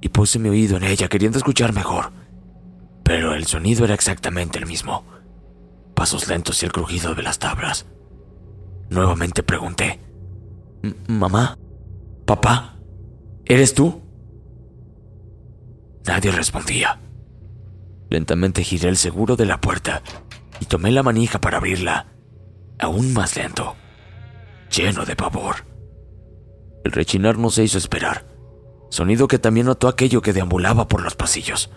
y 0.00 0.08
puse 0.08 0.38
mi 0.38 0.48
oído 0.48 0.76
en 0.76 0.84
ella 0.84 1.08
queriendo 1.08 1.38
escuchar 1.38 1.72
mejor, 1.72 2.10
pero 3.02 3.34
el 3.34 3.46
sonido 3.46 3.84
era 3.84 3.94
exactamente 3.94 4.58
el 4.58 4.66
mismo, 4.66 5.04
pasos 5.94 6.28
lentos 6.28 6.62
y 6.62 6.66
el 6.66 6.72
crujido 6.72 7.14
de 7.14 7.22
las 7.22 7.38
tablas. 7.38 7.86
Nuevamente 8.90 9.42
pregunté, 9.42 10.00
¿Mamá? 11.08 11.58
¿Papá? 12.26 12.76
¿Eres 13.44 13.72
tú? 13.72 14.02
Nadie 16.04 16.32
respondía. 16.32 17.00
Lentamente 18.10 18.64
giré 18.64 18.88
el 18.88 18.96
seguro 18.96 19.36
de 19.36 19.46
la 19.46 19.60
puerta 19.60 20.02
y 20.60 20.66
tomé 20.66 20.90
la 20.90 21.04
manija 21.04 21.40
para 21.40 21.58
abrirla, 21.58 22.06
aún 22.80 23.12
más 23.12 23.36
lento, 23.36 23.76
lleno 24.70 25.04
de 25.04 25.14
pavor. 25.14 25.64
El 26.84 26.92
rechinar 26.92 27.38
no 27.38 27.50
se 27.50 27.62
hizo 27.62 27.78
esperar, 27.78 28.26
sonido 28.90 29.28
que 29.28 29.38
también 29.38 29.66
notó 29.66 29.86
aquello 29.86 30.20
que 30.20 30.32
deambulaba 30.32 30.88
por 30.88 31.02
los 31.02 31.14
pasillos, 31.14 31.70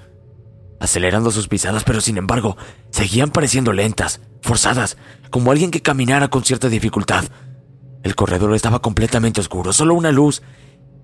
acelerando 0.79 1.29
sus 1.29 1.47
pisadas, 1.47 1.83
pero 1.83 2.01
sin 2.01 2.17
embargo 2.17 2.57
seguían 2.91 3.29
pareciendo 3.29 3.71
lentas, 3.71 4.21
forzadas, 4.41 4.97
como 5.29 5.51
alguien 5.51 5.69
que 5.69 5.81
caminara 5.81 6.29
con 6.29 6.43
cierta 6.43 6.69
dificultad. 6.69 7.25
El 8.03 8.15
corredor 8.15 8.53
estaba 8.55 8.79
completamente 8.79 9.41
oscuro, 9.41 9.73
solo 9.73 9.93
una 9.93 10.11
luz, 10.11 10.41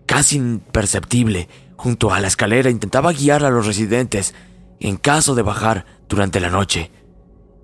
casi 0.06 0.38
imperceptible, 0.38 1.50
junto 1.76 2.14
a 2.14 2.20
la 2.20 2.28
escalera 2.28 2.70
intentaba 2.70 3.12
guiar 3.12 3.44
a 3.44 3.50
los 3.50 3.66
residentes 3.66 4.34
en 4.80 4.98
caso 4.98 5.36
de 5.36 5.42
bajar 5.42 5.86
durante 6.08 6.40
la 6.40 6.50
noche. 6.50 6.92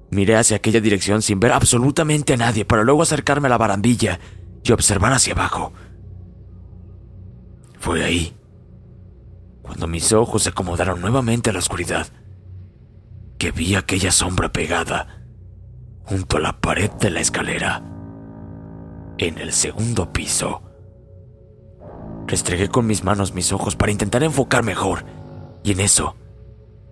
Miré 0.09 0.35
hacia 0.35 0.57
aquella 0.57 0.81
dirección 0.81 1.21
sin 1.21 1.39
ver 1.39 1.53
absolutamente 1.53 2.33
a 2.33 2.37
nadie 2.37 2.65
para 2.65 2.83
luego 2.83 3.01
acercarme 3.01 3.47
a 3.47 3.49
la 3.49 3.57
barandilla 3.57 4.19
y 4.63 4.71
observar 4.71 5.13
hacia 5.13 5.33
abajo. 5.33 5.71
Fue 7.79 8.03
ahí, 8.03 8.35
cuando 9.61 9.87
mis 9.87 10.11
ojos 10.11 10.43
se 10.43 10.49
acomodaron 10.49 10.99
nuevamente 11.01 11.49
a 11.49 11.53
la 11.53 11.59
oscuridad, 11.59 12.07
que 13.37 13.51
vi 13.51 13.75
aquella 13.75 14.11
sombra 14.11 14.51
pegada 14.51 15.23
junto 16.03 16.37
a 16.37 16.41
la 16.41 16.59
pared 16.59 16.91
de 16.91 17.09
la 17.09 17.21
escalera, 17.21 17.81
en 19.21 19.37
el 19.37 19.53
segundo 19.53 20.11
piso. 20.11 20.63
Restregué 22.25 22.69
con 22.69 22.87
mis 22.87 23.03
manos 23.03 23.33
mis 23.33 23.53
ojos 23.53 23.75
para 23.75 23.91
intentar 23.91 24.23
enfocar 24.23 24.63
mejor, 24.63 25.05
y 25.63 25.71
en 25.73 25.79
eso, 25.79 26.15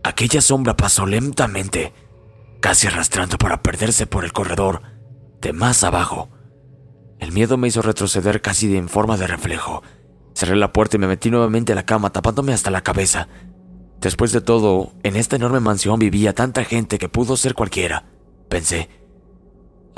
aquella 0.04 0.40
sombra 0.40 0.78
pasó 0.78 1.08
lentamente, 1.08 1.92
casi 2.62 2.88
arrastrando 2.88 3.38
para 3.38 3.64
perderse 3.64 4.06
por 4.06 4.26
el 4.26 4.32
corredor 4.32 4.84
de 5.42 5.54
más 5.54 5.84
abajo. 5.84 6.30
El 7.20 7.32
miedo 7.32 7.58
me 7.58 7.68
hizo 7.68 7.82
retroceder 7.82 8.42
casi 8.42 8.78
en 8.78 8.90
forma 8.90 9.18
de 9.18 9.26
reflejo. 9.26 9.82
Cerré 10.36 10.56
la 10.56 10.72
puerta 10.72 10.98
y 10.98 11.00
me 11.00 11.08
metí 11.08 11.32
nuevamente 11.32 11.74
a 11.74 11.76
la 11.76 11.86
cama, 11.86 12.12
tapándome 12.12 12.54
hasta 12.54 12.70
la 12.70 12.82
cabeza. 12.82 13.28
Después 14.00 14.32
de 14.32 14.42
todo, 14.42 14.94
en 15.04 15.16
esta 15.16 15.36
enorme 15.36 15.60
mansión 15.60 16.00
vivía 16.00 16.34
tanta 16.34 16.64
gente 16.64 17.00
que 17.00 17.10
pudo 17.10 17.36
ser 17.36 17.56
cualquiera, 17.56 18.06
pensé. 18.50 18.88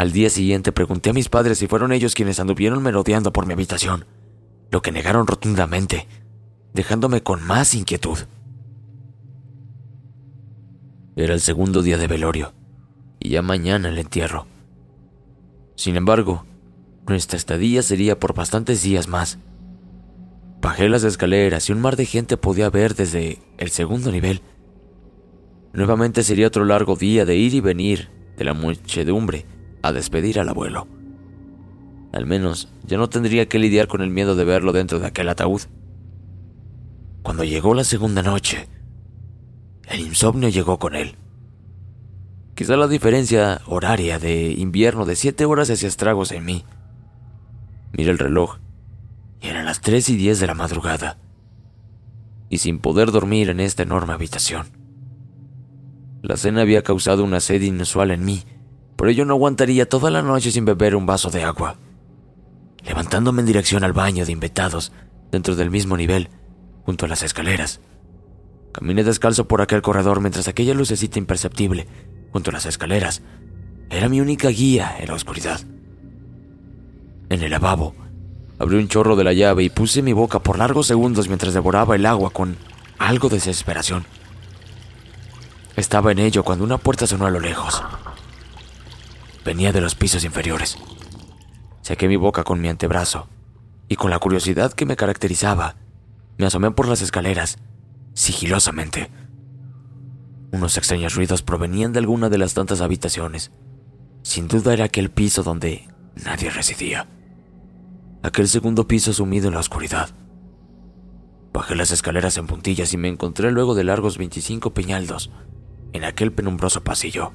Al 0.01 0.11
día 0.11 0.31
siguiente 0.31 0.71
pregunté 0.71 1.11
a 1.11 1.13
mis 1.13 1.29
padres 1.29 1.59
si 1.59 1.67
fueron 1.67 1.91
ellos 1.91 2.15
quienes 2.15 2.39
anduvieron 2.39 2.81
merodeando 2.81 3.31
por 3.31 3.45
mi 3.45 3.53
habitación 3.53 4.05
lo 4.71 4.81
que 4.81 4.91
negaron 4.91 5.27
rotundamente, 5.27 6.07
dejándome 6.73 7.21
con 7.21 7.45
más 7.45 7.75
inquietud. 7.75 8.17
Era 11.15 11.35
el 11.35 11.39
segundo 11.39 11.83
día 11.83 11.99
de 11.99 12.07
velorio, 12.07 12.51
y 13.19 13.29
ya 13.29 13.43
mañana 13.43 13.89
el 13.89 13.99
entierro. 13.99 14.47
Sin 15.75 15.95
embargo, 15.95 16.47
nuestra 17.05 17.37
estadía 17.37 17.83
sería 17.83 18.17
por 18.17 18.33
bastantes 18.33 18.81
días 18.81 19.07
más. 19.07 19.37
Bajé 20.61 20.89
las 20.89 21.03
escaleras 21.03 21.69
y 21.69 21.73
un 21.73 21.81
mar 21.81 21.95
de 21.95 22.07
gente 22.07 22.37
podía 22.37 22.71
ver 22.71 22.95
desde 22.95 23.37
el 23.59 23.69
segundo 23.69 24.11
nivel. 24.11 24.41
Nuevamente 25.73 26.23
sería 26.23 26.47
otro 26.47 26.65
largo 26.65 26.95
día 26.95 27.23
de 27.23 27.35
ir 27.35 27.53
y 27.53 27.59
venir 27.59 28.09
de 28.35 28.45
la 28.45 28.55
muchedumbre 28.55 29.45
a 29.81 29.91
despedir 29.91 30.39
al 30.39 30.49
abuelo. 30.49 30.87
Al 32.13 32.25
menos 32.25 32.69
ya 32.85 32.97
no 32.97 33.09
tendría 33.09 33.47
que 33.47 33.59
lidiar 33.59 33.87
con 33.87 34.01
el 34.01 34.09
miedo 34.09 34.35
de 34.35 34.43
verlo 34.43 34.73
dentro 34.73 34.99
de 34.99 35.07
aquel 35.07 35.29
ataúd. 35.29 35.61
Cuando 37.23 37.43
llegó 37.43 37.73
la 37.73 37.83
segunda 37.83 38.21
noche, 38.21 38.67
el 39.87 40.01
insomnio 40.01 40.49
llegó 40.49 40.79
con 40.79 40.95
él. 40.95 41.15
Quizá 42.55 42.75
la 42.75 42.87
diferencia 42.87 43.61
horaria 43.65 44.19
de 44.19 44.51
invierno 44.51 45.05
de 45.05 45.15
siete 45.15 45.45
horas 45.45 45.69
hacía 45.69 45.87
estragos 45.87 46.31
en 46.31 46.45
mí. 46.45 46.65
Miré 47.93 48.11
el 48.11 48.19
reloj 48.19 48.57
y 49.41 49.47
eran 49.47 49.65
las 49.65 49.81
tres 49.81 50.09
y 50.09 50.15
diez 50.15 50.39
de 50.39 50.47
la 50.47 50.53
madrugada. 50.53 51.17
Y 52.49 52.57
sin 52.57 52.79
poder 52.79 53.11
dormir 53.11 53.49
en 53.49 53.59
esta 53.59 53.83
enorme 53.83 54.13
habitación. 54.13 54.67
La 56.21 56.37
cena 56.37 56.61
había 56.61 56.83
causado 56.83 57.23
una 57.23 57.39
sed 57.39 57.61
inusual 57.61 58.11
en 58.11 58.25
mí, 58.25 58.43
por 59.01 59.09
ello 59.09 59.25
no 59.25 59.33
aguantaría 59.33 59.89
toda 59.89 60.11
la 60.11 60.21
noche 60.21 60.51
sin 60.51 60.63
beber 60.63 60.95
un 60.95 61.07
vaso 61.07 61.31
de 61.31 61.43
agua. 61.43 61.75
Levantándome 62.85 63.39
en 63.39 63.47
dirección 63.47 63.83
al 63.83 63.93
baño 63.93 64.27
de 64.27 64.31
invitados, 64.31 64.91
dentro 65.31 65.55
del 65.55 65.71
mismo 65.71 65.97
nivel, 65.97 66.29
junto 66.85 67.07
a 67.07 67.09
las 67.09 67.23
escaleras. 67.23 67.79
Caminé 68.71 69.03
descalzo 69.03 69.47
por 69.47 69.63
aquel 69.63 69.81
corredor 69.81 70.21
mientras 70.21 70.47
aquella 70.47 70.75
lucecita 70.75 71.17
imperceptible, 71.17 71.87
junto 72.31 72.51
a 72.51 72.53
las 72.53 72.67
escaleras, 72.67 73.23
era 73.89 74.07
mi 74.07 74.21
única 74.21 74.49
guía 74.49 74.95
en 74.99 75.07
la 75.07 75.15
oscuridad. 75.15 75.61
En 77.29 77.41
el 77.41 77.49
lavabo, 77.49 77.95
abrí 78.59 78.75
un 78.75 78.87
chorro 78.87 79.15
de 79.15 79.23
la 79.23 79.33
llave 79.33 79.63
y 79.63 79.71
puse 79.71 80.03
mi 80.03 80.13
boca 80.13 80.43
por 80.43 80.59
largos 80.59 80.85
segundos 80.85 81.27
mientras 81.27 81.55
devoraba 81.55 81.95
el 81.95 82.05
agua 82.05 82.29
con 82.29 82.55
algo 82.99 83.29
de 83.29 83.37
desesperación. 83.37 84.05
Estaba 85.75 86.11
en 86.11 86.19
ello 86.19 86.43
cuando 86.43 86.63
una 86.63 86.77
puerta 86.77 87.07
sonó 87.07 87.25
a 87.25 87.31
lo 87.31 87.39
lejos. 87.39 87.81
Venía 89.43 89.71
de 89.71 89.81
los 89.81 89.95
pisos 89.95 90.23
inferiores. 90.23 90.77
Saqué 91.81 92.07
mi 92.07 92.15
boca 92.15 92.43
con 92.43 92.61
mi 92.61 92.67
antebrazo 92.67 93.27
y 93.87 93.95
con 93.95 94.11
la 94.11 94.19
curiosidad 94.19 94.71
que 94.71 94.85
me 94.85 94.95
caracterizaba, 94.95 95.75
me 96.37 96.45
asomé 96.45 96.71
por 96.71 96.87
las 96.87 97.01
escaleras, 97.01 97.57
sigilosamente. 98.13 99.11
Unos 100.51 100.77
extraños 100.77 101.15
ruidos 101.15 101.41
provenían 101.41 101.93
de 101.93 101.99
alguna 101.99 102.29
de 102.29 102.37
las 102.37 102.53
tantas 102.53 102.81
habitaciones. 102.81 103.51
Sin 104.21 104.47
duda 104.47 104.73
era 104.73 104.85
aquel 104.85 105.09
piso 105.09 105.43
donde 105.43 105.87
nadie 106.23 106.49
residía. 106.49 107.07
Aquel 108.23 108.47
segundo 108.47 108.87
piso 108.87 109.13
sumido 109.13 109.47
en 109.47 109.55
la 109.55 109.59
oscuridad. 109.59 110.09
Bajé 111.53 111.75
las 111.75 111.91
escaleras 111.91 112.37
en 112.37 112.47
puntillas 112.47 112.93
y 112.93 112.97
me 112.97 113.07
encontré 113.07 113.51
luego 113.51 113.75
de 113.75 113.83
largos 113.83 114.17
25 114.17 114.73
peñaldos 114.73 115.31
en 115.93 116.03
aquel 116.03 116.31
penumbroso 116.31 116.83
pasillo. 116.83 117.33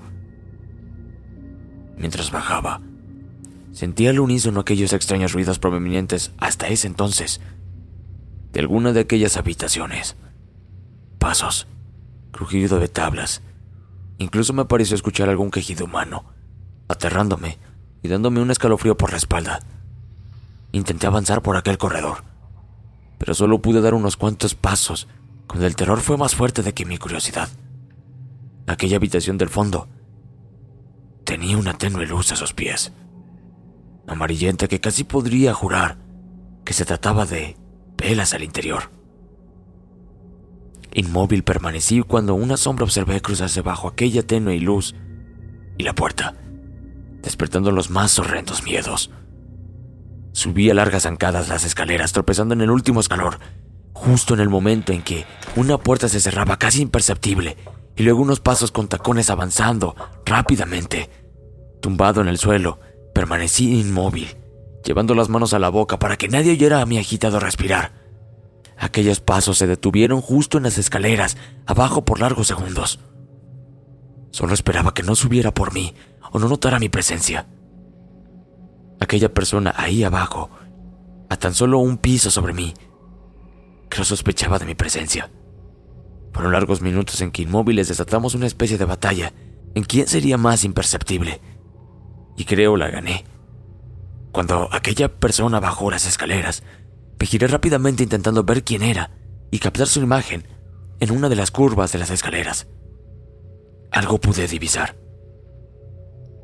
Mientras 1.96 2.30
bajaba, 2.30 2.80
sentía 3.72 4.10
al 4.10 4.20
unísono 4.20 4.60
aquellos 4.60 4.92
extraños 4.92 5.32
ruidos 5.32 5.58
provenientes 5.58 6.32
hasta 6.38 6.68
ese 6.68 6.86
entonces 6.86 7.40
de 8.52 8.60
alguna 8.60 8.92
de 8.92 9.00
aquellas 9.00 9.36
habitaciones. 9.36 10.16
Pasos, 11.18 11.66
crujido 12.32 12.78
de 12.78 12.88
tablas. 12.88 13.42
Incluso 14.18 14.52
me 14.52 14.64
pareció 14.64 14.94
escuchar 14.94 15.28
algún 15.28 15.50
quejido 15.50 15.84
humano, 15.84 16.24
aterrándome 16.88 17.58
y 18.02 18.08
dándome 18.08 18.40
un 18.40 18.50
escalofrío 18.50 18.96
por 18.96 19.10
la 19.10 19.18
espalda. 19.18 19.60
Intenté 20.72 21.06
avanzar 21.06 21.42
por 21.42 21.56
aquel 21.56 21.76
corredor, 21.76 22.24
pero 23.18 23.34
solo 23.34 23.60
pude 23.60 23.80
dar 23.80 23.94
unos 23.94 24.16
cuantos 24.16 24.54
pasos, 24.54 25.06
cuando 25.46 25.66
el 25.66 25.76
terror 25.76 26.00
fue 26.00 26.16
más 26.16 26.34
fuerte 26.34 26.62
de 26.62 26.74
que 26.74 26.84
mi 26.84 26.98
curiosidad. 26.98 27.48
Aquella 28.66 28.96
habitación 28.96 29.38
del 29.38 29.48
fondo 29.48 29.88
tenía 31.26 31.58
una 31.58 31.74
tenue 31.74 32.06
luz 32.06 32.30
a 32.30 32.36
sus 32.36 32.54
pies, 32.54 32.92
amarillenta 34.06 34.68
que 34.68 34.80
casi 34.80 35.02
podría 35.04 35.52
jurar 35.52 35.98
que 36.64 36.72
se 36.72 36.84
trataba 36.84 37.26
de 37.26 37.56
velas 37.98 38.32
al 38.32 38.44
interior. 38.44 38.90
Inmóvil 40.94 41.42
permanecí 41.42 42.00
cuando 42.02 42.34
una 42.34 42.56
sombra 42.56 42.84
observé 42.84 43.20
cruzarse 43.20 43.60
bajo 43.60 43.88
aquella 43.88 44.24
tenue 44.24 44.58
luz 44.60 44.94
y 45.76 45.82
la 45.82 45.94
puerta, 45.94 46.34
despertando 47.22 47.72
los 47.72 47.90
más 47.90 48.18
horrendos 48.18 48.62
miedos. 48.62 49.10
Subí 50.32 50.70
a 50.70 50.74
largas 50.74 51.02
zancadas 51.02 51.48
las 51.48 51.64
escaleras, 51.64 52.12
tropezando 52.12 52.54
en 52.54 52.60
el 52.60 52.70
último 52.70 53.00
escalón, 53.00 53.34
justo 53.92 54.32
en 54.32 54.40
el 54.40 54.48
momento 54.48 54.92
en 54.92 55.02
que 55.02 55.26
una 55.56 55.76
puerta 55.76 56.08
se 56.08 56.20
cerraba 56.20 56.56
casi 56.56 56.82
imperceptible 56.82 57.56
y 57.96 58.02
luego 58.02 58.20
unos 58.20 58.40
pasos 58.40 58.70
con 58.70 58.88
tacones 58.88 59.30
avanzando 59.30 59.96
rápidamente. 60.24 61.08
Tumbado 61.80 62.20
en 62.20 62.28
el 62.28 62.38
suelo, 62.38 62.78
permanecí 63.14 63.80
inmóvil, 63.80 64.36
llevando 64.84 65.14
las 65.14 65.28
manos 65.28 65.54
a 65.54 65.58
la 65.58 65.70
boca 65.70 65.98
para 65.98 66.16
que 66.16 66.28
nadie 66.28 66.52
oyera 66.52 66.82
a 66.82 66.86
mi 66.86 66.98
agitado 66.98 67.40
respirar. 67.40 67.92
Aquellos 68.78 69.20
pasos 69.20 69.56
se 69.56 69.66
detuvieron 69.66 70.20
justo 70.20 70.58
en 70.58 70.64
las 70.64 70.76
escaleras, 70.76 71.38
abajo 71.64 72.04
por 72.04 72.20
largos 72.20 72.48
segundos. 72.48 73.00
Solo 74.30 74.52
esperaba 74.52 74.92
que 74.92 75.02
no 75.02 75.14
subiera 75.14 75.54
por 75.54 75.72
mí 75.72 75.94
o 76.30 76.38
no 76.38 76.48
notara 76.48 76.78
mi 76.78 76.90
presencia. 76.90 77.46
Aquella 79.00 79.32
persona 79.32 79.72
ahí 79.76 80.04
abajo, 80.04 80.50
a 81.30 81.36
tan 81.36 81.54
solo 81.54 81.78
un 81.78 81.96
piso 81.96 82.30
sobre 82.30 82.52
mí, 82.52 82.74
que 83.88 83.98
no 83.98 84.04
sospechaba 84.04 84.58
de 84.58 84.66
mi 84.66 84.74
presencia. 84.74 85.30
Fueron 86.36 86.52
largos 86.52 86.82
minutos 86.82 87.22
en 87.22 87.30
que 87.30 87.40
inmóviles 87.40 87.88
desatamos 87.88 88.34
una 88.34 88.46
especie 88.46 88.76
de 88.76 88.84
batalla 88.84 89.32
en 89.74 89.84
quién 89.84 90.06
sería 90.06 90.36
más 90.36 90.64
imperceptible. 90.64 91.40
Y 92.36 92.44
creo 92.44 92.76
la 92.76 92.90
gané. 92.90 93.24
Cuando 94.32 94.68
aquella 94.70 95.08
persona 95.08 95.60
bajó 95.60 95.90
las 95.90 96.06
escaleras, 96.06 96.62
me 97.18 97.24
giré 97.24 97.46
rápidamente 97.46 98.02
intentando 98.02 98.44
ver 98.44 98.64
quién 98.64 98.82
era 98.82 99.12
y 99.50 99.60
captar 99.60 99.86
su 99.86 100.02
imagen 100.02 100.46
en 101.00 101.10
una 101.10 101.30
de 101.30 101.36
las 101.36 101.50
curvas 101.50 101.92
de 101.92 102.00
las 102.00 102.10
escaleras. 102.10 102.66
Algo 103.90 104.18
pude 104.18 104.46
divisar. 104.46 104.94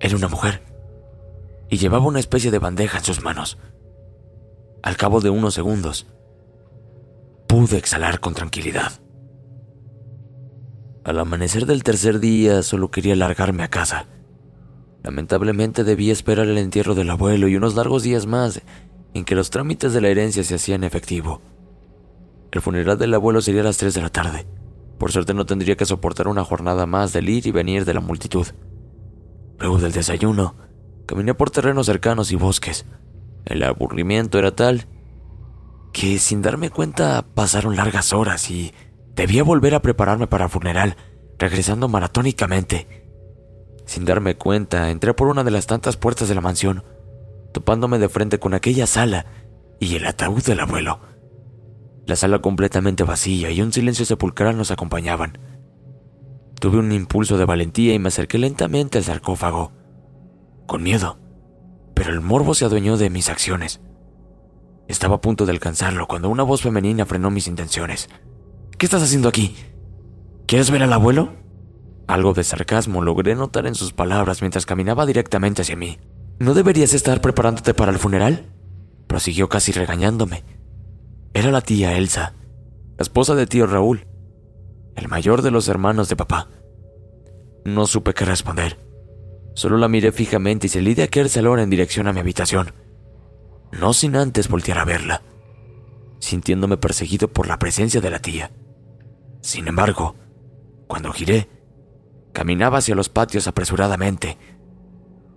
Era 0.01 0.17
una 0.17 0.29
mujer 0.29 0.63
y 1.69 1.77
llevaba 1.77 2.07
una 2.07 2.21
especie 2.21 2.51
de 2.51 2.59
bandeja 2.59 2.97
en 2.97 3.05
sus 3.05 3.23
manos. 3.23 3.59
Al 4.83 4.97
cabo 4.97 5.21
de 5.21 5.29
unos 5.29 5.53
segundos, 5.53 6.07
pude 7.47 7.77
exhalar 7.77 8.21
con 8.21 8.33
tranquilidad. 8.33 9.02
Al 11.05 11.19
amanecer 11.19 11.67
del 11.67 11.83
tercer 11.83 12.21
día 12.21 12.63
solo 12.63 12.91
quería 12.91 13.17
largarme 13.17 13.65
a 13.65 13.69
casa. 13.69 14.07
Lamentablemente 15.03 15.83
debía 15.83 16.13
esperar 16.13 16.47
el 16.47 16.59
entierro 16.59 16.95
del 16.95 17.11
abuelo 17.11 17.49
y 17.49 17.57
unos 17.57 17.75
largos 17.75 18.05
días 18.05 18.27
más 18.27 18.63
en 19.15 19.25
que 19.25 19.35
los 19.35 19.51
trámites 19.51 19.93
de 19.93 20.01
la 20.01 20.09
herencia 20.09 20.45
se 20.45 20.55
hacían 20.55 20.85
efectivo. 20.85 21.41
El 22.53 22.61
funeral 22.61 22.99
del 22.99 23.15
abuelo 23.15 23.41
sería 23.41 23.63
a 23.63 23.65
las 23.65 23.79
3 23.79 23.95
de 23.95 24.03
la 24.03 24.11
tarde. 24.11 24.47
Por 24.99 25.11
suerte 25.11 25.35
no 25.35 25.45
tendría 25.45 25.77
que 25.77 25.87
soportar 25.87 26.29
una 26.29 26.45
jornada 26.45 26.87
más 26.87 27.13
del 27.13 27.29
ir 27.29 27.47
y 27.47 27.51
venir 27.51 27.85
de 27.85 27.95
la 27.95 28.01
multitud. 28.01 28.47
Luego 29.59 29.79
del 29.79 29.93
desayuno, 29.93 30.55
caminé 31.07 31.35
por 31.35 31.51
terrenos 31.51 31.87
cercanos 31.87 32.31
y 32.31 32.37
bosques. 32.37 32.87
El 33.45 33.65
aburrimiento 33.65 34.39
era 34.39 34.55
tal 34.55 34.87
que 35.93 36.19
sin 36.19 36.43
darme 36.43 36.71
cuenta 36.71 37.25
pasaron 37.35 37.75
largas 37.75 38.13
horas 38.13 38.51
y 38.51 38.73
debía 39.15 39.43
volver 39.43 39.75
a 39.75 39.83
prepararme 39.83 40.27
para 40.27 40.45
el 40.45 40.51
funeral, 40.51 40.97
regresando 41.39 41.89
maratónicamente. 41.89 43.07
Sin 43.87 44.05
darme 44.05 44.37
cuenta, 44.37 44.91
entré 44.91 45.15
por 45.15 45.29
una 45.29 45.45
de 45.45 45.51
las 45.51 45.67
tantas 45.67 45.97
puertas 45.97 46.29
de 46.29 46.35
la 46.35 46.41
mansión 46.41 46.85
topándome 47.53 47.99
de 47.99 48.09
frente 48.09 48.39
con 48.39 48.55
aquella 48.55 48.87
sala 48.87 49.27
y 49.79 49.95
el 49.97 50.07
ataúd 50.07 50.43
del 50.43 50.61
abuelo. 50.61 51.01
La 52.07 52.17
sala 52.17 52.41
completamente 52.41 53.05
vacía 53.05 53.51
y 53.51 53.63
un 53.63 53.73
silencio 53.73 54.05
sepulcral 54.05 54.57
nos 54.57 54.71
acompañaban. 54.71 55.39
Tuve 56.59 56.79
un 56.79 56.91
impulso 56.93 57.39
de 57.39 57.45
valentía 57.45 57.95
y 57.95 57.99
me 57.99 58.09
acerqué 58.09 58.39
lentamente 58.39 58.99
al 58.99 59.05
sarcófago, 59.05 59.73
con 60.67 60.83
miedo, 60.83 61.19
pero 61.95 62.11
el 62.11 62.21
morbo 62.21 62.55
se 62.55 62.65
adueñó 62.65 62.97
de 62.97 63.11
mis 63.11 63.29
acciones. 63.29 63.81
Estaba 64.89 65.17
a 65.17 65.21
punto 65.21 65.47
de 65.47 65.53
alcanzarlo 65.53 66.07
cuando 66.07 66.29
una 66.29 66.43
voz 66.43 66.63
femenina 66.63 67.07
frenó 67.07 67.31
mis 67.31 67.47
intenciones. 67.47 68.09
¿Qué 68.83 68.87
estás 68.87 69.05
haciendo 69.05 69.29
aquí? 69.29 69.55
¿Quieres 70.49 70.73
ver 70.73 70.83
al 70.83 70.93
abuelo? 70.93 71.35
Algo 72.09 72.33
de 72.33 72.43
sarcasmo 72.43 73.01
logré 73.01 73.37
notar 73.37 73.69
en 73.69 73.77
sus 73.77 73.93
palabras 73.93 74.43
mientras 74.43 74.67
caminaba 74.67 75.07
directamente 75.07 75.63
hacia 75.63 75.77
mí. 75.77 76.01
¿No 76.41 76.53
deberías 76.53 76.93
estar 76.93 77.21
preparándote 77.21 77.75
para 77.75 77.93
el 77.93 78.01
funeral? 78.01 78.47
Prosiguió 79.07 79.49
casi 79.49 79.71
regañándome. 79.71 80.43
Era 81.33 81.53
la 81.53 81.61
tía 81.61 81.97
Elsa, 81.97 82.35
la 82.99 83.03
esposa 83.03 83.37
de 83.37 83.47
tío 83.47 83.69
Raúl, 83.69 84.09
el 84.97 85.07
mayor 85.07 85.43
de 85.43 85.53
los 85.53 85.69
hermanos 85.69 86.09
de 86.09 86.17
papá. 86.17 86.49
No 87.65 87.87
supe 87.87 88.15
qué 88.15 88.25
responder. 88.25 88.79
Solo 89.55 89.79
la 89.79 89.87
miré 89.87 90.11
fijamente 90.11 90.67
y 90.67 90.71
salí 90.71 90.97
de 90.97 91.05
aquel 91.05 91.31
salón 91.31 91.61
en 91.61 91.71
dirección 91.71 92.09
a 92.09 92.13
mi 92.13 92.19
habitación. 92.19 92.73
No 93.71 93.93
sin 93.93 94.17
antes 94.17 94.49
voltear 94.49 94.79
a 94.79 94.85
verla, 94.85 95.23
sintiéndome 96.19 96.79
perseguido 96.79 97.29
por 97.29 97.47
la 97.47 97.61
presencia 97.61 98.01
de 98.01 98.11
la 98.11 98.19
tía. 98.19 98.51
Sin 99.43 99.69
embargo, 99.69 100.17
cuando 100.87 101.13
giré, 101.13 101.49
Caminaba 102.33 102.79
hacia 102.79 102.95
los 102.95 103.09
patios 103.09 103.47
apresuradamente. 103.47 104.39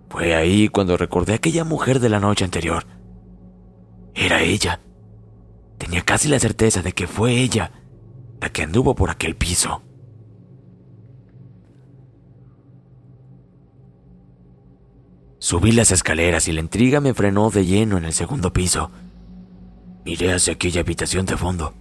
Fue 0.08 0.34
ahí 0.34 0.68
cuando 0.68 0.96
recordé 0.96 1.34
aquella 1.34 1.64
mujer 1.64 2.00
de 2.00 2.08
la 2.08 2.20
noche 2.20 2.44
anterior. 2.44 2.86
Era 4.14 4.40
ella. 4.42 4.80
Tenía 5.78 6.02
casi 6.02 6.28
la 6.28 6.38
certeza 6.38 6.82
de 6.82 6.92
que 6.92 7.06
fue 7.06 7.34
ella 7.34 7.70
la 8.40 8.48
que 8.50 8.62
anduvo 8.62 8.94
por 8.94 9.10
aquel 9.10 9.36
piso. 9.36 9.82
Subí 15.38 15.72
las 15.72 15.90
escaleras 15.90 16.48
y 16.48 16.52
la 16.52 16.60
intriga 16.60 17.00
me 17.00 17.14
frenó 17.14 17.50
de 17.50 17.66
lleno 17.66 17.98
en 17.98 18.04
el 18.06 18.12
segundo 18.14 18.52
piso. 18.52 18.90
Miré 20.04 20.32
hacia 20.32 20.54
aquella 20.54 20.80
habitación 20.80 21.26
de 21.26 21.36
fondo. 21.36 21.74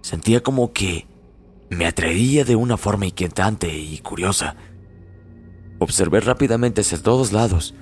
Sentía 0.00 0.42
como 0.42 0.72
que 0.72 1.06
me 1.70 1.86
atraía 1.86 2.44
de 2.44 2.56
una 2.56 2.76
forma 2.76 3.06
inquietante 3.06 3.76
y 3.76 3.98
curiosa. 3.98 4.56
Observé 5.78 6.20
rápidamente 6.20 6.80
hacia 6.80 7.02
todos 7.02 7.32
lados 7.32 7.74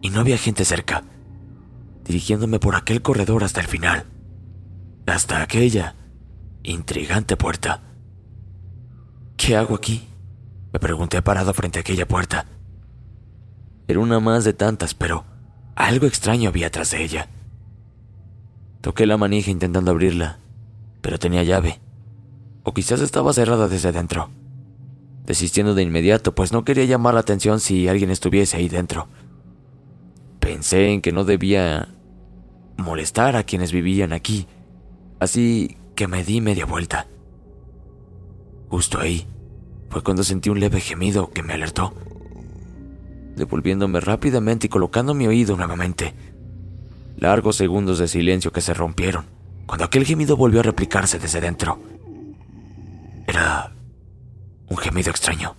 y 0.00 0.10
no 0.10 0.20
había 0.20 0.38
gente 0.38 0.64
cerca, 0.64 1.04
dirigiéndome 2.04 2.58
por 2.58 2.76
aquel 2.76 3.02
corredor 3.02 3.44
hasta 3.44 3.60
el 3.60 3.66
final, 3.66 4.04
hasta 5.06 5.42
aquella 5.42 5.94
intrigante 6.62 7.36
puerta. 7.36 7.82
¿Qué 9.36 9.56
hago 9.56 9.74
aquí? 9.74 10.06
Me 10.72 10.78
pregunté 10.78 11.22
parado 11.22 11.54
frente 11.54 11.78
a 11.78 11.80
aquella 11.80 12.06
puerta. 12.06 12.46
Era 13.88 14.00
una 14.00 14.20
más 14.20 14.44
de 14.44 14.52
tantas, 14.52 14.94
pero 14.94 15.24
algo 15.74 16.06
extraño 16.06 16.50
había 16.50 16.68
atrás 16.68 16.90
de 16.90 17.02
ella. 17.02 17.28
Toqué 18.80 19.06
la 19.06 19.16
manija 19.16 19.50
intentando 19.50 19.90
abrirla, 19.90 20.38
pero 21.00 21.18
tenía 21.18 21.42
llave. 21.42 21.80
Quizás 22.74 23.00
estaba 23.00 23.32
cerrada 23.32 23.68
desde 23.68 23.92
dentro. 23.92 24.30
Desistiendo 25.24 25.74
de 25.74 25.82
inmediato, 25.82 26.34
pues 26.34 26.52
no 26.52 26.64
quería 26.64 26.84
llamar 26.84 27.14
la 27.14 27.20
atención 27.20 27.60
si 27.60 27.88
alguien 27.88 28.10
estuviese 28.10 28.56
ahí 28.56 28.68
dentro. 28.68 29.08
Pensé 30.38 30.88
en 30.88 31.00
que 31.00 31.12
no 31.12 31.24
debía 31.24 31.88
molestar 32.76 33.36
a 33.36 33.42
quienes 33.42 33.72
vivían 33.72 34.12
aquí, 34.12 34.46
así 35.18 35.76
que 35.94 36.08
me 36.08 36.24
di 36.24 36.40
media 36.40 36.64
vuelta. 36.64 37.06
Justo 38.68 38.98
ahí 38.98 39.26
fue 39.88 40.02
cuando 40.02 40.24
sentí 40.24 40.48
un 40.48 40.60
leve 40.60 40.80
gemido 40.80 41.30
que 41.30 41.42
me 41.42 41.52
alertó. 41.52 41.92
Devolviéndome 43.36 44.00
rápidamente 44.00 44.66
y 44.66 44.70
colocando 44.70 45.14
mi 45.14 45.26
oído 45.26 45.56
nuevamente. 45.56 46.14
Largos 47.16 47.56
segundos 47.56 47.98
de 47.98 48.08
silencio 48.08 48.52
que 48.52 48.60
se 48.60 48.74
rompieron 48.74 49.26
cuando 49.66 49.84
aquel 49.84 50.04
gemido 50.04 50.36
volvió 50.36 50.60
a 50.60 50.64
replicarse 50.64 51.20
desde 51.20 51.40
dentro. 51.40 51.78
Era 53.30 53.70
un 54.68 54.76
gemido 54.76 55.10
extraño, 55.10 55.54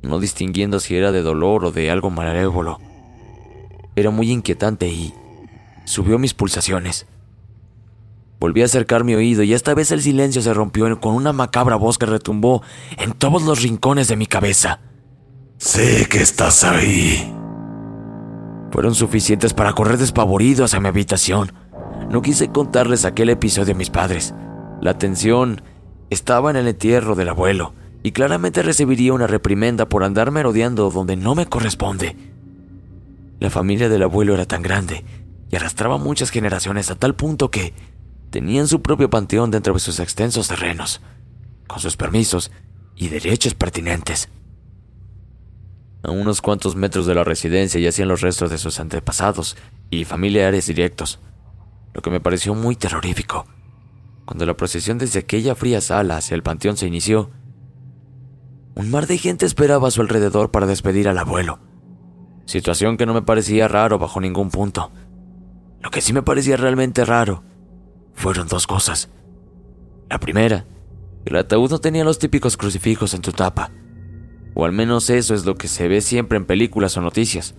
no 0.00 0.18
distinguiendo 0.18 0.80
si 0.80 0.96
era 0.96 1.12
de 1.12 1.20
dolor 1.20 1.66
o 1.66 1.70
de 1.70 1.90
algo 1.90 2.08
malévolo. 2.08 2.80
Era 3.94 4.08
muy 4.08 4.30
inquietante 4.30 4.88
y 4.88 5.12
subió 5.84 6.18
mis 6.18 6.32
pulsaciones. 6.32 7.06
Volví 8.40 8.62
a 8.62 8.64
acercar 8.64 9.04
mi 9.04 9.14
oído 9.14 9.42
y 9.42 9.52
esta 9.52 9.74
vez 9.74 9.90
el 9.90 10.00
silencio 10.00 10.40
se 10.40 10.54
rompió 10.54 10.98
con 10.98 11.14
una 11.14 11.34
macabra 11.34 11.76
voz 11.76 11.98
que 11.98 12.06
retumbó 12.06 12.62
en 12.96 13.12
todos 13.12 13.42
los 13.42 13.62
rincones 13.62 14.08
de 14.08 14.16
mi 14.16 14.26
cabeza. 14.26 14.80
Sé 15.58 16.06
que 16.08 16.22
estás 16.22 16.64
ahí. 16.64 17.34
Fueron 18.72 18.94
suficientes 18.94 19.52
para 19.52 19.74
correr 19.74 19.98
despavorido 19.98 20.64
hacia 20.64 20.80
mi 20.80 20.88
habitación. 20.88 21.52
No 22.08 22.22
quise 22.22 22.48
contarles 22.48 23.04
aquel 23.04 23.28
episodio 23.28 23.74
a 23.74 23.76
mis 23.76 23.90
padres. 23.90 24.32
La 24.80 24.92
atención 24.92 25.60
estaba 26.10 26.50
en 26.50 26.56
el 26.56 26.68
entierro 26.68 27.14
del 27.14 27.28
abuelo 27.28 27.74
y 28.02 28.12
claramente 28.12 28.62
recibiría 28.62 29.12
una 29.12 29.26
reprimenda 29.26 29.88
por 29.88 30.04
andar 30.04 30.30
merodeando 30.30 30.90
donde 30.90 31.16
no 31.16 31.34
me 31.34 31.46
corresponde. 31.46 32.16
La 33.40 33.50
familia 33.50 33.88
del 33.88 34.02
abuelo 34.02 34.34
era 34.34 34.46
tan 34.46 34.62
grande 34.62 35.04
y 35.50 35.56
arrastraba 35.56 35.98
muchas 35.98 36.30
generaciones 36.30 36.90
a 36.90 36.94
tal 36.94 37.14
punto 37.14 37.50
que 37.50 37.74
tenían 38.30 38.68
su 38.68 38.82
propio 38.82 39.10
panteón 39.10 39.50
dentro 39.50 39.74
de 39.74 39.80
sus 39.80 40.00
extensos 40.00 40.48
terrenos, 40.48 41.00
con 41.66 41.80
sus 41.80 41.96
permisos 41.96 42.50
y 42.94 43.08
derechos 43.08 43.54
pertinentes. 43.54 44.28
A 46.02 46.10
unos 46.10 46.40
cuantos 46.40 46.76
metros 46.76 47.06
de 47.06 47.14
la 47.14 47.24
residencia 47.24 47.80
yacían 47.80 48.08
los 48.08 48.20
restos 48.20 48.50
de 48.50 48.58
sus 48.58 48.78
antepasados 48.78 49.56
y 49.90 50.04
familiares 50.04 50.66
directos, 50.66 51.18
lo 51.92 52.02
que 52.02 52.10
me 52.10 52.20
pareció 52.20 52.54
muy 52.54 52.76
terrorífico. 52.76 53.46
Cuando 54.26 54.44
la 54.44 54.56
procesión 54.56 54.98
desde 54.98 55.20
aquella 55.20 55.54
fría 55.54 55.80
sala 55.80 56.16
hacia 56.16 56.34
el 56.34 56.42
panteón 56.42 56.76
se 56.76 56.86
inició, 56.86 57.30
un 58.74 58.90
mar 58.90 59.06
de 59.06 59.16
gente 59.16 59.46
esperaba 59.46 59.88
a 59.88 59.90
su 59.90 60.02
alrededor 60.02 60.50
para 60.50 60.66
despedir 60.66 61.08
al 61.08 61.16
abuelo, 61.16 61.60
situación 62.44 62.96
que 62.96 63.06
no 63.06 63.14
me 63.14 63.22
parecía 63.22 63.68
raro 63.68 63.98
bajo 63.98 64.20
ningún 64.20 64.50
punto. 64.50 64.90
Lo 65.80 65.90
que 65.90 66.00
sí 66.00 66.12
me 66.12 66.22
parecía 66.22 66.56
realmente 66.56 67.04
raro 67.04 67.44
fueron 68.14 68.48
dos 68.48 68.66
cosas. 68.66 69.08
La 70.10 70.18
primera, 70.18 70.66
el 71.24 71.36
ataúd 71.36 71.70
no 71.70 71.78
tenía 71.78 72.04
los 72.04 72.18
típicos 72.18 72.56
crucifijos 72.56 73.14
en 73.14 73.22
tu 73.22 73.30
tapa, 73.30 73.70
o 74.54 74.64
al 74.64 74.72
menos 74.72 75.08
eso 75.08 75.34
es 75.34 75.46
lo 75.46 75.54
que 75.54 75.68
se 75.68 75.86
ve 75.86 76.00
siempre 76.00 76.36
en 76.36 76.46
películas 76.46 76.96
o 76.96 77.00
noticias. 77.00 77.54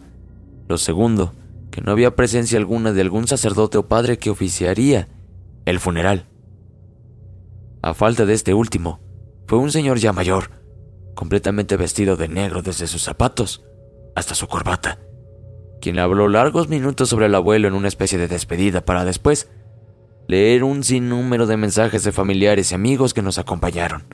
Lo 0.67 0.77
segundo, 0.77 1.33
que 1.71 1.79
no 1.79 1.93
había 1.93 2.15
presencia 2.15 2.57
alguna 2.57 2.91
de 2.91 3.01
algún 3.01 3.27
sacerdote 3.27 3.77
o 3.77 3.87
padre 3.87 4.17
que 4.19 4.29
oficiaría 4.29 5.07
el 5.65 5.79
funeral. 5.79 6.27
A 7.81 7.93
falta 7.93 8.25
de 8.25 8.33
este 8.33 8.53
último, 8.53 8.99
fue 9.47 9.59
un 9.59 9.71
señor 9.71 9.97
ya 9.97 10.13
mayor, 10.13 10.51
completamente 11.15 11.77
vestido 11.77 12.15
de 12.15 12.27
negro 12.27 12.61
desde 12.61 12.87
sus 12.87 13.03
zapatos 13.03 13.63
hasta 14.15 14.35
su 14.35 14.47
corbata, 14.47 14.99
quien 15.79 15.99
habló 15.99 16.27
largos 16.27 16.69
minutos 16.69 17.09
sobre 17.09 17.27
el 17.27 17.35
abuelo 17.35 17.67
en 17.67 17.73
una 17.73 17.87
especie 17.87 18.17
de 18.17 18.27
despedida 18.27 18.83
para 18.83 19.05
después 19.05 19.49
leer 20.27 20.63
un 20.63 20.83
sinnúmero 20.83 21.45
de 21.45 21.57
mensajes 21.57 22.03
de 22.03 22.11
familiares 22.11 22.71
y 22.71 22.75
amigos 22.75 23.13
que 23.13 23.21
nos 23.21 23.37
acompañaron. 23.37 24.05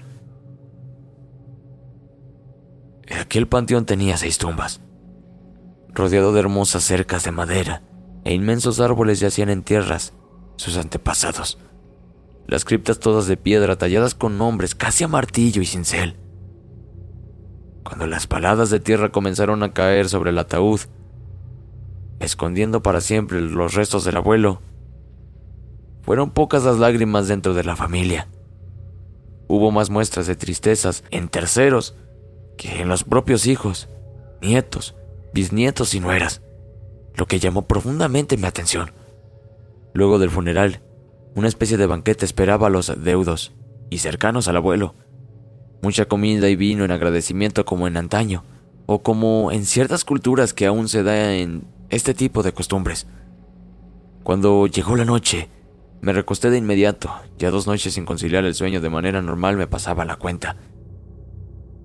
Aquel 3.20 3.48
panteón 3.48 3.86
tenía 3.86 4.18
seis 4.18 4.38
tumbas, 4.38 4.82
rodeado 5.90 6.34
de 6.34 6.40
hermosas 6.40 6.84
cercas 6.84 7.24
de 7.24 7.32
madera 7.32 7.84
e 8.24 8.34
inmensos 8.34 8.80
árboles 8.80 9.20
yacían 9.20 9.50
en 9.50 9.64
tierras 9.64 10.14
sus 10.56 10.78
antepasados. 10.78 11.58
Las 12.48 12.66
criptas 12.66 13.00
todas 13.00 13.28
de 13.28 13.38
piedra 13.38 13.78
talladas 13.78 14.16
con 14.16 14.38
nombres 14.38 14.76
casi 14.76 15.04
a 15.04 15.08
martillo 15.08 15.62
y 15.62 15.66
cincel. 15.66 16.18
Cuando 17.84 18.08
las 18.08 18.28
paladas 18.28 18.70
de 18.70 18.80
tierra 18.80 19.12
comenzaron 19.12 19.64
a 19.64 19.74
caer 19.74 20.10
sobre 20.10 20.32
el 20.32 20.38
ataúd, 20.40 20.82
escondiendo 22.20 22.82
para 22.82 23.02
siempre 23.02 23.42
los 23.42 23.74
restos 23.74 24.04
del 24.06 24.18
abuelo, 24.18 24.62
fueron 26.02 26.32
pocas 26.32 26.64
las 26.64 26.80
lágrimas 26.80 27.28
dentro 27.28 27.54
de 27.54 27.64
la 27.64 27.76
familia. 27.76 28.28
Hubo 29.48 29.72
más 29.72 29.90
muestras 29.90 30.28
de 30.28 30.36
tristezas 30.36 31.04
en 31.12 31.30
terceros 31.30 31.96
que 32.58 32.82
en 32.82 32.90
los 32.90 33.04
propios 33.04 33.48
hijos, 33.48 33.90
nietos, 34.42 34.96
bisnietos 35.34 35.94
y 35.94 36.00
nueras, 36.00 36.42
lo 37.16 37.26
que 37.26 37.40
llamó 37.40 37.68
profundamente 37.68 38.38
mi 38.38 38.48
atención. 38.48 38.92
Luego 39.94 40.20
del 40.20 40.30
funeral, 40.30 40.82
una 41.36 41.48
especie 41.48 41.78
de 41.78 41.88
banquete 41.88 42.26
esperaba 42.26 42.68
a 42.68 42.70
los 42.70 43.04
deudos 43.04 43.54
y 43.90 44.00
cercanos 44.00 44.48
al 44.48 44.58
abuelo. 44.58 44.96
Mucha 45.82 46.06
comida 46.06 46.50
y 46.50 46.56
vino 46.56 46.86
en 46.86 46.92
agradecimiento 46.92 47.66
como 47.66 47.88
en 47.88 47.98
antaño, 47.98 48.44
o 48.86 49.02
como 49.04 49.52
en 49.52 49.66
ciertas 49.66 50.06
culturas 50.06 50.54
que 50.54 50.66
aún 50.66 50.88
se 50.88 51.04
da 51.04 51.36
en 51.36 51.64
este 51.90 52.14
tipo 52.14 52.44
de 52.44 52.54
costumbres. 52.54 53.08
Cuando 54.24 54.68
llegó 54.68 54.96
la 54.96 55.06
noche, 55.06 55.50
me 56.02 56.14
recosté 56.14 56.50
de 56.50 56.58
inmediato, 56.58 57.12
ya 57.38 57.50
dos 57.50 57.68
noches 57.68 57.94
sin 57.94 58.06
conciliar 58.06 58.46
el 58.46 58.56
sueño 58.56 58.82
de 58.82 58.90
manera 58.90 59.22
normal 59.22 59.58
me 59.58 59.68
pasaba 59.68 60.06
la 60.06 60.18
cuenta. 60.18 60.58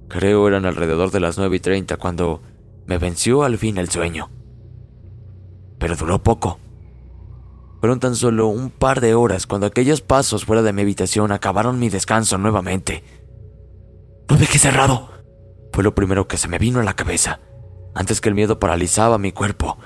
Creo 0.09 0.49
eran 0.49 0.65
alrededor 0.65 1.11
de 1.11 1.21
las 1.21 1.39
nueve 1.39 1.57
y 1.57 1.61
treinta 1.61 1.97
cuando 1.97 2.41
me 2.87 2.99
venció 2.99 3.43
al 3.43 3.59
fin 3.59 3.77
el 3.79 3.91
sueño. 3.91 4.31
Pero 5.79 5.97
duró 5.97 6.23
poco. 6.23 6.59
Fueron 7.81 8.01
tan 8.01 8.17
solo 8.17 8.49
un 8.49 8.71
par 8.71 9.01
de 9.01 9.15
horas 9.15 9.47
cuando 9.47 9.67
aquellos 9.67 10.01
pasos 10.01 10.45
fuera 10.45 10.63
de 10.63 10.73
mi 10.73 10.83
habitación 10.83 11.31
acabaron 11.31 11.79
mi 11.79 11.89
descanso 11.89 12.37
nuevamente. 12.37 13.05
¡No 14.29 14.37
dejé 14.37 14.59
cerrado! 14.59 15.11
Fue 15.73 15.85
lo 15.85 15.95
primero 15.95 16.27
que 16.27 16.39
se 16.39 16.49
me 16.49 16.59
vino 16.59 16.81
a 16.81 16.85
la 16.85 16.97
cabeza, 16.97 17.41
antes 17.95 18.21
que 18.21 18.29
el 18.29 18.35
miedo 18.35 18.59
paralizaba 18.59 19.17
mi 19.19 19.31
cuerpo, 19.31 19.79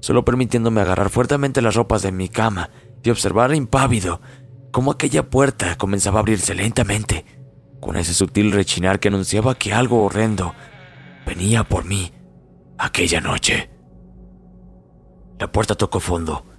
solo 0.00 0.24
permitiéndome 0.24 0.82
agarrar 0.82 1.08
fuertemente 1.08 1.62
las 1.62 1.76
ropas 1.76 2.02
de 2.02 2.12
mi 2.12 2.28
cama 2.28 2.70
y 3.02 3.08
observar 3.08 3.54
impávido 3.54 4.20
cómo 4.70 4.90
aquella 4.90 5.30
puerta 5.30 5.76
comenzaba 5.78 6.18
a 6.18 6.20
abrirse 6.20 6.54
lentamente, 6.54 7.24
con 7.80 7.96
ese 7.96 8.12
sutil 8.12 8.52
rechinar 8.52 9.00
que 9.00 9.08
anunciaba 9.08 9.54
que 9.54 9.72
algo 9.72 10.04
horrendo 10.04 10.54
venía 11.26 11.64
por 11.64 11.86
mí 11.86 12.12
aquella 12.76 13.22
noche. 13.22 13.70
La 15.38 15.50
puerta 15.50 15.74
tocó 15.74 16.00
fondo 16.00 16.49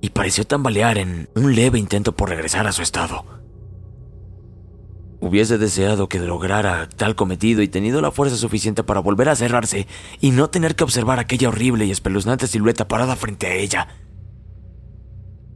y 0.00 0.10
pareció 0.10 0.46
tambalear 0.46 0.98
en 0.98 1.28
un 1.34 1.54
leve 1.54 1.78
intento 1.78 2.14
por 2.14 2.28
regresar 2.28 2.66
a 2.66 2.72
su 2.72 2.82
estado. 2.82 3.24
Hubiese 5.20 5.58
deseado 5.58 6.08
que 6.08 6.20
lograra 6.20 6.88
tal 6.88 7.16
cometido 7.16 7.62
y 7.62 7.68
tenido 7.68 8.00
la 8.00 8.12
fuerza 8.12 8.36
suficiente 8.36 8.84
para 8.84 9.00
volver 9.00 9.28
a 9.28 9.36
cerrarse 9.36 9.88
y 10.20 10.30
no 10.30 10.48
tener 10.48 10.76
que 10.76 10.84
observar 10.84 11.18
aquella 11.18 11.48
horrible 11.48 11.86
y 11.86 11.90
espeluznante 11.90 12.46
silueta 12.46 12.86
parada 12.86 13.16
frente 13.16 13.48
a 13.48 13.54
ella. 13.54 13.88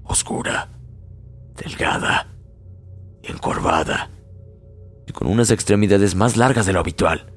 Oscura, 0.03 0.69
delgada, 1.57 2.27
encorvada 3.23 4.11
y 5.07 5.13
con 5.13 5.29
unas 5.29 5.53
extremidades 5.53 6.17
más 6.17 6.37
largas 6.37 6.67
de 6.67 6.73
lo 6.73 6.81
habitual. 6.81 7.33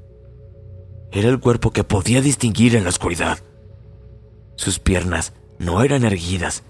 Era 1.12 1.30
el 1.30 1.39
cuerpo 1.39 1.72
que 1.72 1.84
podía 1.84 2.22
distinguir 2.22 2.76
en 2.76 2.84
la 2.84 2.89
oscuridad. 2.89 3.39
Sus 4.56 4.80
piernas 4.80 5.34
no 5.60 5.84
eran 5.84 6.04
erguidas, 6.04 6.63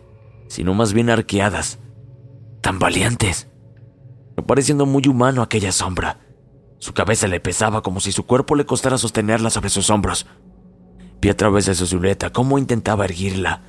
sino 0.47 0.73
más 0.73 0.93
bien 0.93 1.09
arqueadas, 1.09 1.79
tan 2.61 2.79
valientes 2.79 3.47
pareciendo 4.45 4.85
muy 4.85 5.07
humano 5.07 5.41
aquella 5.41 5.71
sombra. 5.71 6.19
Su 6.77 6.93
cabeza 6.93 7.27
le 7.27 7.39
pesaba 7.39 7.81
como 7.81 7.99
si 7.99 8.11
su 8.11 8.25
cuerpo 8.25 8.55
le 8.55 8.65
costara 8.65 8.97
sostenerla 8.97 9.49
sobre 9.49 9.69
sus 9.69 9.89
hombros. 9.89 10.27
Vi 11.21 11.29
a 11.29 11.37
través 11.37 11.65
de 11.65 11.75
su 11.75 11.87
silueta 11.87 12.31
cómo 12.31 12.59
intentaba 12.59 13.05
erguirla, 13.05 13.61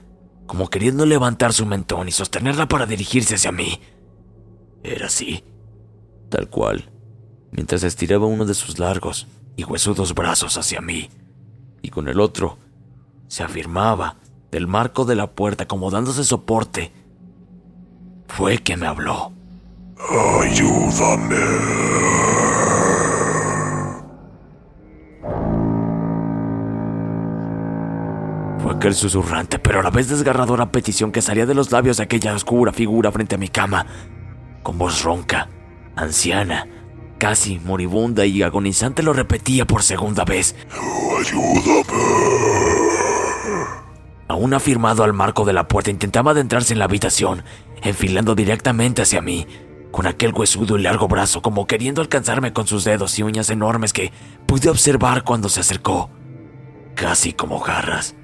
como 0.47 0.69
queriendo 0.69 1.07
levantar 1.07 1.53
su 1.53 1.67
mentón 1.67 2.09
y 2.09 2.13
sostenerla 2.13 2.67
para 2.69 2.87
dirigirse 2.87 3.37
hacia 3.37 3.53
mí. 3.53 3.81
Era 4.83 5.07
así, 5.07 5.45
tal 6.29 6.49
cual, 6.49 6.91
mientras 7.51 7.83
estiraba 7.83 8.27
uno 8.27 8.45
de 8.45 8.55
sus 8.55 8.79
largos 8.79 9.27
y 9.57 9.65
huesudos 9.65 10.15
brazos 10.15 10.59
hacia 10.59 10.81
mí, 10.81 11.09
y 11.83 11.89
con 11.89 12.09
el 12.09 12.21
otro 12.21 12.59
se 13.29 13.43
afirmaba 13.43 14.17
del 14.51 14.67
marco 14.67 15.05
de 15.05 15.17
la 15.17 15.33
puerta 15.33 15.67
como 15.67 15.91
dándose 15.91 16.25
soporte. 16.25 16.93
Fue 18.29 18.59
que 18.59 18.77
me 18.77 18.87
habló. 18.87 19.33
Ayúdame. 20.43 21.37
Fue 28.59 28.73
aquel 28.73 28.95
susurrante, 28.95 29.59
pero 29.59 29.81
a 29.81 29.83
la 29.83 29.91
vez 29.91 30.09
desgarradora 30.09 30.73
petición 30.73 31.13
que 31.13 31.23
salía 31.23 31.47
de 31.47 31.55
los 31.55 31.71
labios 31.71 31.99
de 31.99 32.03
aquella 32.03 32.35
oscura 32.35 32.73
figura 32.73 33.13
frente 33.13 33.37
a 33.37 33.39
mi 33.39 33.49
cama, 33.49 33.87
con 34.63 34.77
voz 34.77 35.03
ronca, 35.03 35.49
anciana, 35.95 36.67
casi 37.19 37.59
moribunda 37.61 38.27
y 38.27 38.43
agonizante 38.43 39.03
lo 39.03 39.13
repetía 39.13 39.67
por 39.67 39.83
segunda 39.83 40.25
vez. 40.25 40.57
Ayúdame. 41.19 43.06
Aún 44.29 44.55
afirmado 44.55 45.05
al 45.05 45.13
marco 45.13 45.45
de 45.45 45.53
la 45.53 45.69
puerta, 45.69 45.91
intentaba 45.91 46.33
adentrarse 46.33 46.73
en 46.73 46.81
la 46.81 46.87
habitación, 46.87 47.45
enfilando 47.83 48.35
directamente 48.35 49.03
hacia 49.03 49.23
mí, 49.23 49.47
con 49.93 50.07
aquel 50.07 50.33
huesudo 50.35 50.77
y 50.77 50.83
largo 50.83 51.09
brazo 51.09 51.43
como 51.43 51.67
queriendo 51.67 52.03
alcanzarme 52.03 52.53
con 52.53 52.67
sus 52.67 52.85
dedos 52.85 53.19
y 53.19 53.23
uñas 53.23 53.51
enormes 53.51 53.93
que 53.93 54.13
pude 54.47 54.69
observar 54.69 55.23
cuando 55.23 55.49
se 55.49 55.61
acercó, 55.61 56.11
casi 56.95 57.33
como 57.33 57.61
garras. 57.61 58.17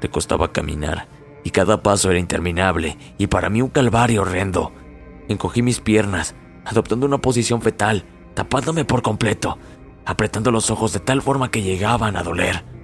Le 0.00 0.08
costaba 0.08 0.52
caminar 0.52 1.08
y 1.42 1.50
cada 1.50 1.82
paso 1.82 2.10
era 2.10 2.20
interminable 2.20 2.96
y 3.18 3.26
para 3.26 3.50
mí 3.50 3.62
un 3.62 3.68
calvario 3.68 4.22
horrendo. 4.22 4.72
Encogí 5.28 5.60
mis 5.60 5.80
piernas, 5.80 6.34
adoptando 6.64 7.04
una 7.04 7.18
posición 7.18 7.62
fetal, 7.62 8.04
tapándome 8.34 8.84
por 8.84 9.02
completo, 9.02 9.58
apretando 10.04 10.50
los 10.50 10.70
ojos 10.70 10.92
de 10.92 11.00
tal 11.00 11.20
forma 11.20 11.50
que 11.50 11.62
llegaban 11.62 12.16
a 12.16 12.22
doler. 12.22 12.75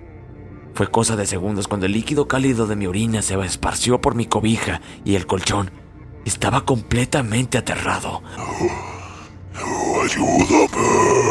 Fue 0.74 0.90
cosa 0.90 1.16
de 1.16 1.26
segundos 1.26 1.68
cuando 1.68 1.86
el 1.86 1.92
líquido 1.92 2.28
cálido 2.28 2.66
de 2.66 2.76
mi 2.76 2.86
orina 2.86 3.22
se 3.22 3.38
esparció 3.40 4.00
por 4.00 4.14
mi 4.14 4.26
cobija 4.26 4.80
y 5.04 5.16
el 5.16 5.26
colchón, 5.26 5.70
estaba 6.24 6.64
completamente 6.64 7.58
aterrado. 7.58 8.22
ayúdame. 10.02 11.22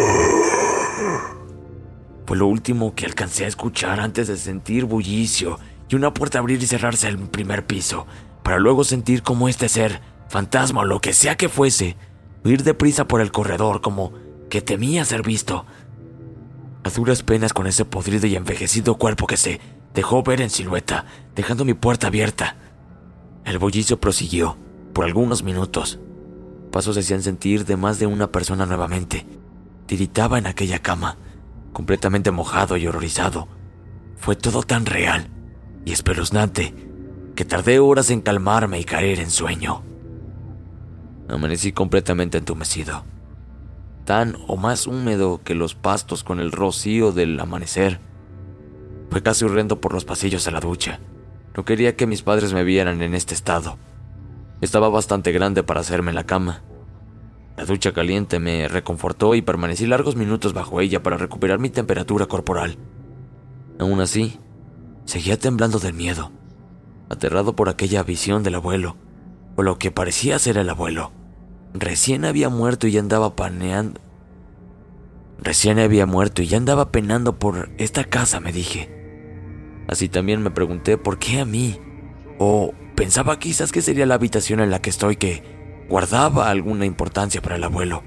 Fue 2.25 2.37
lo 2.37 2.47
último 2.47 2.93
que 2.95 3.05
alcancé 3.05 3.45
a 3.45 3.47
escuchar 3.47 3.99
antes 3.99 4.27
de 4.27 4.37
sentir 4.37 4.85
bullicio 4.85 5.59
y 5.89 5.95
una 5.95 6.13
puerta 6.13 6.39
abrir 6.39 6.61
y 6.63 6.67
cerrarse 6.67 7.09
en 7.09 7.19
el 7.19 7.29
primer 7.29 7.65
piso, 7.65 8.07
para 8.43 8.59
luego 8.59 8.83
sentir 8.83 9.23
como 9.23 9.49
este 9.49 9.67
ser, 9.67 10.01
fantasma 10.29 10.81
o 10.81 10.85
lo 10.85 11.01
que 11.01 11.13
sea 11.13 11.35
que 11.35 11.49
fuese, 11.49 11.97
huir 12.45 12.63
deprisa 12.63 13.07
por 13.07 13.21
el 13.21 13.31
corredor 13.31 13.81
como 13.81 14.13
que 14.49 14.61
temía 14.61 15.03
ser 15.03 15.23
visto. 15.23 15.65
A 16.83 16.89
duras 16.89 17.21
penas 17.21 17.53
con 17.53 17.67
ese 17.67 17.85
podrido 17.85 18.27
y 18.27 18.35
envejecido 18.35 18.95
cuerpo 18.95 19.27
que 19.27 19.37
se 19.37 19.59
dejó 19.93 20.23
ver 20.23 20.41
en 20.41 20.49
silueta, 20.49 21.05
dejando 21.35 21.63
mi 21.63 21.73
puerta 21.73 22.07
abierta. 22.07 22.55
El 23.45 23.59
bullicio 23.59 23.99
prosiguió 23.99 24.57
por 24.93 25.05
algunos 25.05 25.43
minutos. 25.43 25.99
Pasos 26.71 26.95
se 26.95 27.01
hacían 27.01 27.21
sentir 27.21 27.65
de 27.65 27.77
más 27.77 27.99
de 27.99 28.07
una 28.07 28.31
persona 28.31 28.65
nuevamente. 28.65 29.25
Tiritaba 29.85 30.39
en 30.39 30.47
aquella 30.47 30.79
cama, 30.79 31.17
completamente 31.73 32.31
mojado 32.31 32.77
y 32.77 32.87
horrorizado. 32.87 33.47
Fue 34.17 34.35
todo 34.35 34.63
tan 34.63 34.85
real 34.85 35.27
y 35.85 35.91
espeluznante 35.91 36.73
que 37.35 37.45
tardé 37.45 37.79
horas 37.79 38.09
en 38.09 38.21
calmarme 38.21 38.79
y 38.79 38.83
caer 38.83 39.19
en 39.19 39.29
sueño. 39.29 39.83
Amanecí 41.27 41.71
completamente 41.71 42.37
entumecido, 42.37 43.05
tan 44.11 44.35
o 44.47 44.57
más 44.57 44.87
húmedo 44.87 45.39
que 45.41 45.55
los 45.55 45.73
pastos 45.73 46.25
con 46.25 46.41
el 46.41 46.51
rocío 46.51 47.13
del 47.13 47.39
amanecer. 47.39 48.01
Fue 49.09 49.23
casi 49.23 49.45
horrendo 49.45 49.79
por 49.79 49.93
los 49.93 50.03
pasillos 50.03 50.43
de 50.43 50.51
la 50.51 50.59
ducha. 50.59 50.99
No 51.55 51.63
quería 51.63 51.95
que 51.95 52.07
mis 52.07 52.21
padres 52.21 52.51
me 52.51 52.65
vieran 52.65 53.01
en 53.01 53.15
este 53.15 53.33
estado. 53.33 53.77
Estaba 54.59 54.89
bastante 54.89 55.31
grande 55.31 55.63
para 55.63 55.79
hacerme 55.79 56.11
la 56.11 56.25
cama. 56.25 56.61
La 57.55 57.63
ducha 57.63 57.93
caliente 57.93 58.39
me 58.39 58.67
reconfortó 58.67 59.33
y 59.33 59.41
permanecí 59.41 59.87
largos 59.87 60.17
minutos 60.17 60.51
bajo 60.51 60.81
ella 60.81 61.01
para 61.01 61.15
recuperar 61.15 61.59
mi 61.59 61.69
temperatura 61.69 62.25
corporal. 62.25 62.77
Aún 63.79 64.01
así, 64.01 64.41
seguía 65.05 65.39
temblando 65.39 65.79
del 65.79 65.93
miedo, 65.93 66.33
aterrado 67.07 67.55
por 67.55 67.69
aquella 67.69 68.03
visión 68.03 68.43
del 68.43 68.55
abuelo, 68.55 68.97
o 69.55 69.63
lo 69.63 69.77
que 69.77 69.89
parecía 69.89 70.37
ser 70.37 70.57
el 70.57 70.69
abuelo. 70.69 71.13
Recién 71.73 72.25
había 72.25 72.49
muerto 72.49 72.87
y 72.87 72.91
ya 72.91 72.99
andaba 72.99 73.35
paneando. 73.35 73.99
Recién 75.39 75.79
había 75.79 76.05
muerto 76.05 76.41
y 76.41 76.47
ya 76.47 76.57
andaba 76.57 76.91
penando 76.91 77.39
por 77.39 77.69
esta 77.77 78.03
casa, 78.03 78.39
me 78.39 78.51
dije. 78.51 78.89
Así 79.87 80.09
también 80.09 80.41
me 80.41 80.51
pregunté 80.51 80.97
por 80.97 81.17
qué 81.17 81.39
a 81.39 81.45
mí, 81.45 81.79
o 82.37 82.73
Pensaba 83.01 83.39
quizás 83.39 83.71
que 83.71 83.81
sería 83.81 84.05
la 84.05 84.13
habitación 84.13 84.59
en 84.59 84.69
la 84.69 84.79
que 84.79 84.91
estoy 84.91 85.15
que 85.15 85.41
guardaba 85.89 86.51
alguna 86.51 86.85
importancia 86.85 87.41
para 87.41 87.55
el 87.55 87.63
abuelo. 87.63 88.03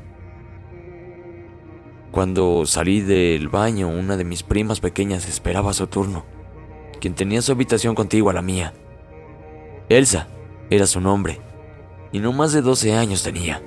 Cuando 2.13 2.65
salí 2.65 3.01
del 3.01 3.49
baño, 3.49 3.89
una 3.89 4.17
de 4.17 4.23
mis 4.23 4.45
primas 4.45 4.79
pequeñas 4.79 5.29
esperaba 5.29 5.73
su 5.73 5.89
turno, 5.89 6.25
quien 7.01 7.15
tenía 7.15 7.43
su 7.43 7.51
habitación 7.51 7.97
contigua 7.97 8.31
a 8.31 8.37
la 8.37 8.43
mía. 8.43 8.73
Elsa 9.89 10.29
era 10.71 10.87
su 10.87 11.01
nombre, 11.01 11.41
y 12.15 12.21
no 12.21 12.33
más 12.33 12.53
de 12.53 12.63
12 12.63 12.95
años 12.95 13.25
tenía. 13.25 13.61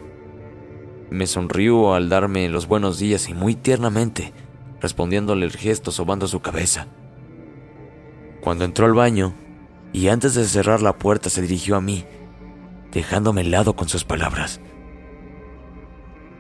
Me 1.10 1.28
sonrió 1.28 1.94
al 1.94 2.08
darme 2.08 2.48
los 2.48 2.66
buenos 2.66 2.98
días 2.98 3.28
y 3.28 3.34
muy 3.34 3.56
tiernamente, 3.56 4.32
respondiéndole 4.80 5.46
el 5.46 5.52
gesto 5.52 5.92
sobando 5.92 6.30
su 6.30 6.40
cabeza. 6.40 6.88
Cuando 8.40 8.64
entró 8.64 8.86
al 8.86 8.94
baño, 8.94 9.34
y 9.92 10.08
antes 10.08 10.34
de 10.34 10.46
cerrar 10.46 10.82
la 10.82 10.98
puerta 10.98 11.30
se 11.30 11.42
dirigió 11.42 11.76
a 11.76 11.82
mí, 11.82 12.06
dejándome 12.94 13.42
helado 13.42 13.76
con 13.76 13.90
sus 13.90 14.06
palabras. 14.06 14.62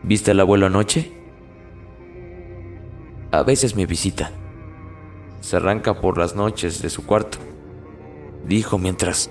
¿Viste 0.02 0.32
al 0.32 0.40
abuelo 0.40 0.68
anoche? 0.68 1.12
A 3.32 3.44
veces 3.44 3.76
me 3.76 3.86
visita. 3.86 4.32
Se 5.42 5.58
arranca 5.58 6.00
por 6.00 6.18
las 6.18 6.38
noches 6.38 6.82
de 6.82 6.90
su 6.90 7.06
cuarto, 7.06 7.38
dijo 8.48 8.78
mientras 8.78 9.30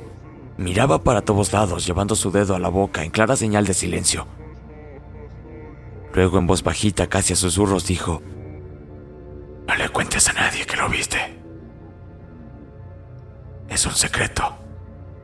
miraba 0.59 1.03
para 1.03 1.23
todos 1.23 1.53
lados 1.53 1.87
llevando 1.87 2.15
su 2.15 2.31
dedo 2.31 2.55
a 2.55 2.59
la 2.59 2.69
boca 2.69 3.05
en 3.05 3.11
clara 3.11 3.37
señal 3.37 3.67
de 3.67 3.75
silencio. 3.75 4.27
Luego 6.15 6.39
en 6.39 6.47
voz 6.47 6.63
bajita, 6.63 7.09
casi 7.09 7.35
a 7.35 7.37
susurros, 7.37 7.87
dijo, 7.87 8.23
No 9.69 9.75
le 9.77 9.89
cuentes 9.91 10.29
a 10.29 10.33
nadie 10.33 10.65
que 10.65 10.77
lo 10.77 10.89
viste. 10.89 11.19
Es 13.69 13.85
un 13.85 13.93
secreto 13.93 14.57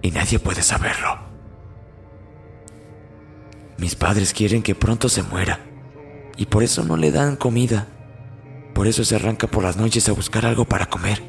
y 0.02 0.10
nadie 0.10 0.38
puede 0.38 0.62
saberlo. 0.62 1.18
Mis 3.78 3.94
padres 3.94 4.32
quieren 4.32 4.62
que 4.62 4.74
pronto 4.74 5.08
se 5.08 5.22
muera 5.22 5.60
y 6.36 6.46
por 6.46 6.62
eso 6.62 6.84
no 6.84 6.96
le 6.96 7.10
dan 7.10 7.36
comida. 7.36 7.88
Por 8.74 8.86
eso 8.86 9.04
se 9.04 9.16
arranca 9.16 9.46
por 9.46 9.62
las 9.62 9.76
noches 9.76 10.08
a 10.08 10.12
buscar 10.12 10.46
algo 10.46 10.64
para 10.64 10.86
comer. 10.86 11.22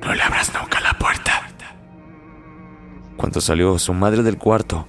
No 0.00 0.14
le 0.14 0.22
abras 0.22 0.52
nunca. 0.54 0.83
Cuando 3.16 3.40
salió 3.40 3.78
su 3.78 3.94
madre 3.94 4.22
del 4.22 4.38
cuarto 4.38 4.86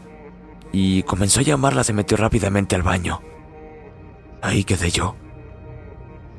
y 0.71 1.03
comenzó 1.03 1.39
a 1.39 1.43
llamarla, 1.43 1.83
se 1.83 1.93
metió 1.93 2.17
rápidamente 2.17 2.75
al 2.75 2.81
baño. 2.81 3.21
Ahí 4.41 4.63
quedé 4.63 4.89
yo, 4.89 5.15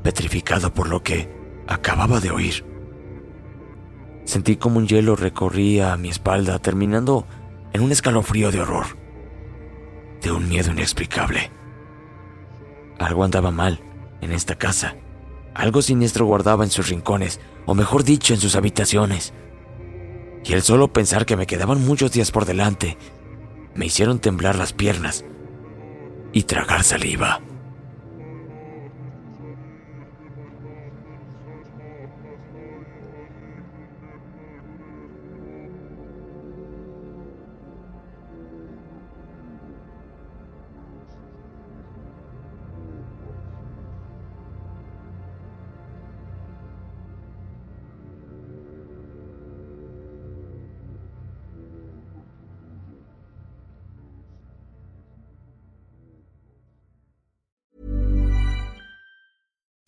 petrificado 0.03 0.72
por 0.72 0.88
lo 0.88 1.03
que 1.03 1.29
acababa 1.66 2.20
de 2.20 2.31
oír. 2.31 2.64
Sentí 4.25 4.57
como 4.57 4.79
un 4.79 4.88
hielo 4.88 5.16
recorría 5.16 5.96
mi 5.96 6.09
espalda, 6.09 6.59
terminando 6.59 7.27
en 7.72 7.83
un 7.83 7.92
escalofrío 7.92 8.51
de 8.51 8.61
horror, 8.61 8.87
de 10.20 10.33
un 10.33 10.49
miedo 10.49 10.72
inexplicable. 10.72 11.51
Algo 12.99 13.25
andaba 13.25 13.51
mal 13.51 13.81
en 14.20 14.33
esta 14.33 14.57
casa. 14.57 14.96
Algo 15.55 15.83
siniestro 15.83 16.27
guardaba 16.27 16.64
en 16.64 16.70
sus 16.70 16.88
rincones, 16.88 17.40
o 17.66 17.75
mejor 17.75 18.05
dicho, 18.05 18.35
en 18.35 18.40
sus 18.40 18.57
habitaciones. 18.57 19.33
Y 20.48 20.52
el 20.52 20.62
solo 20.62 20.92
pensar 20.92 21.26
que 21.26 21.37
me 21.37 21.46
quedaban 21.46 21.85
muchos 21.85 22.12
días 22.12 22.30
por 22.30 22.44
delante 22.44 22.96
me 23.74 23.87
hicieron 23.87 24.20
temblar 24.20 24.56
las 24.56 24.72
piernas 24.72 25.24
y 26.32 26.44
tragar 26.44 26.85
saliva. 26.85 27.40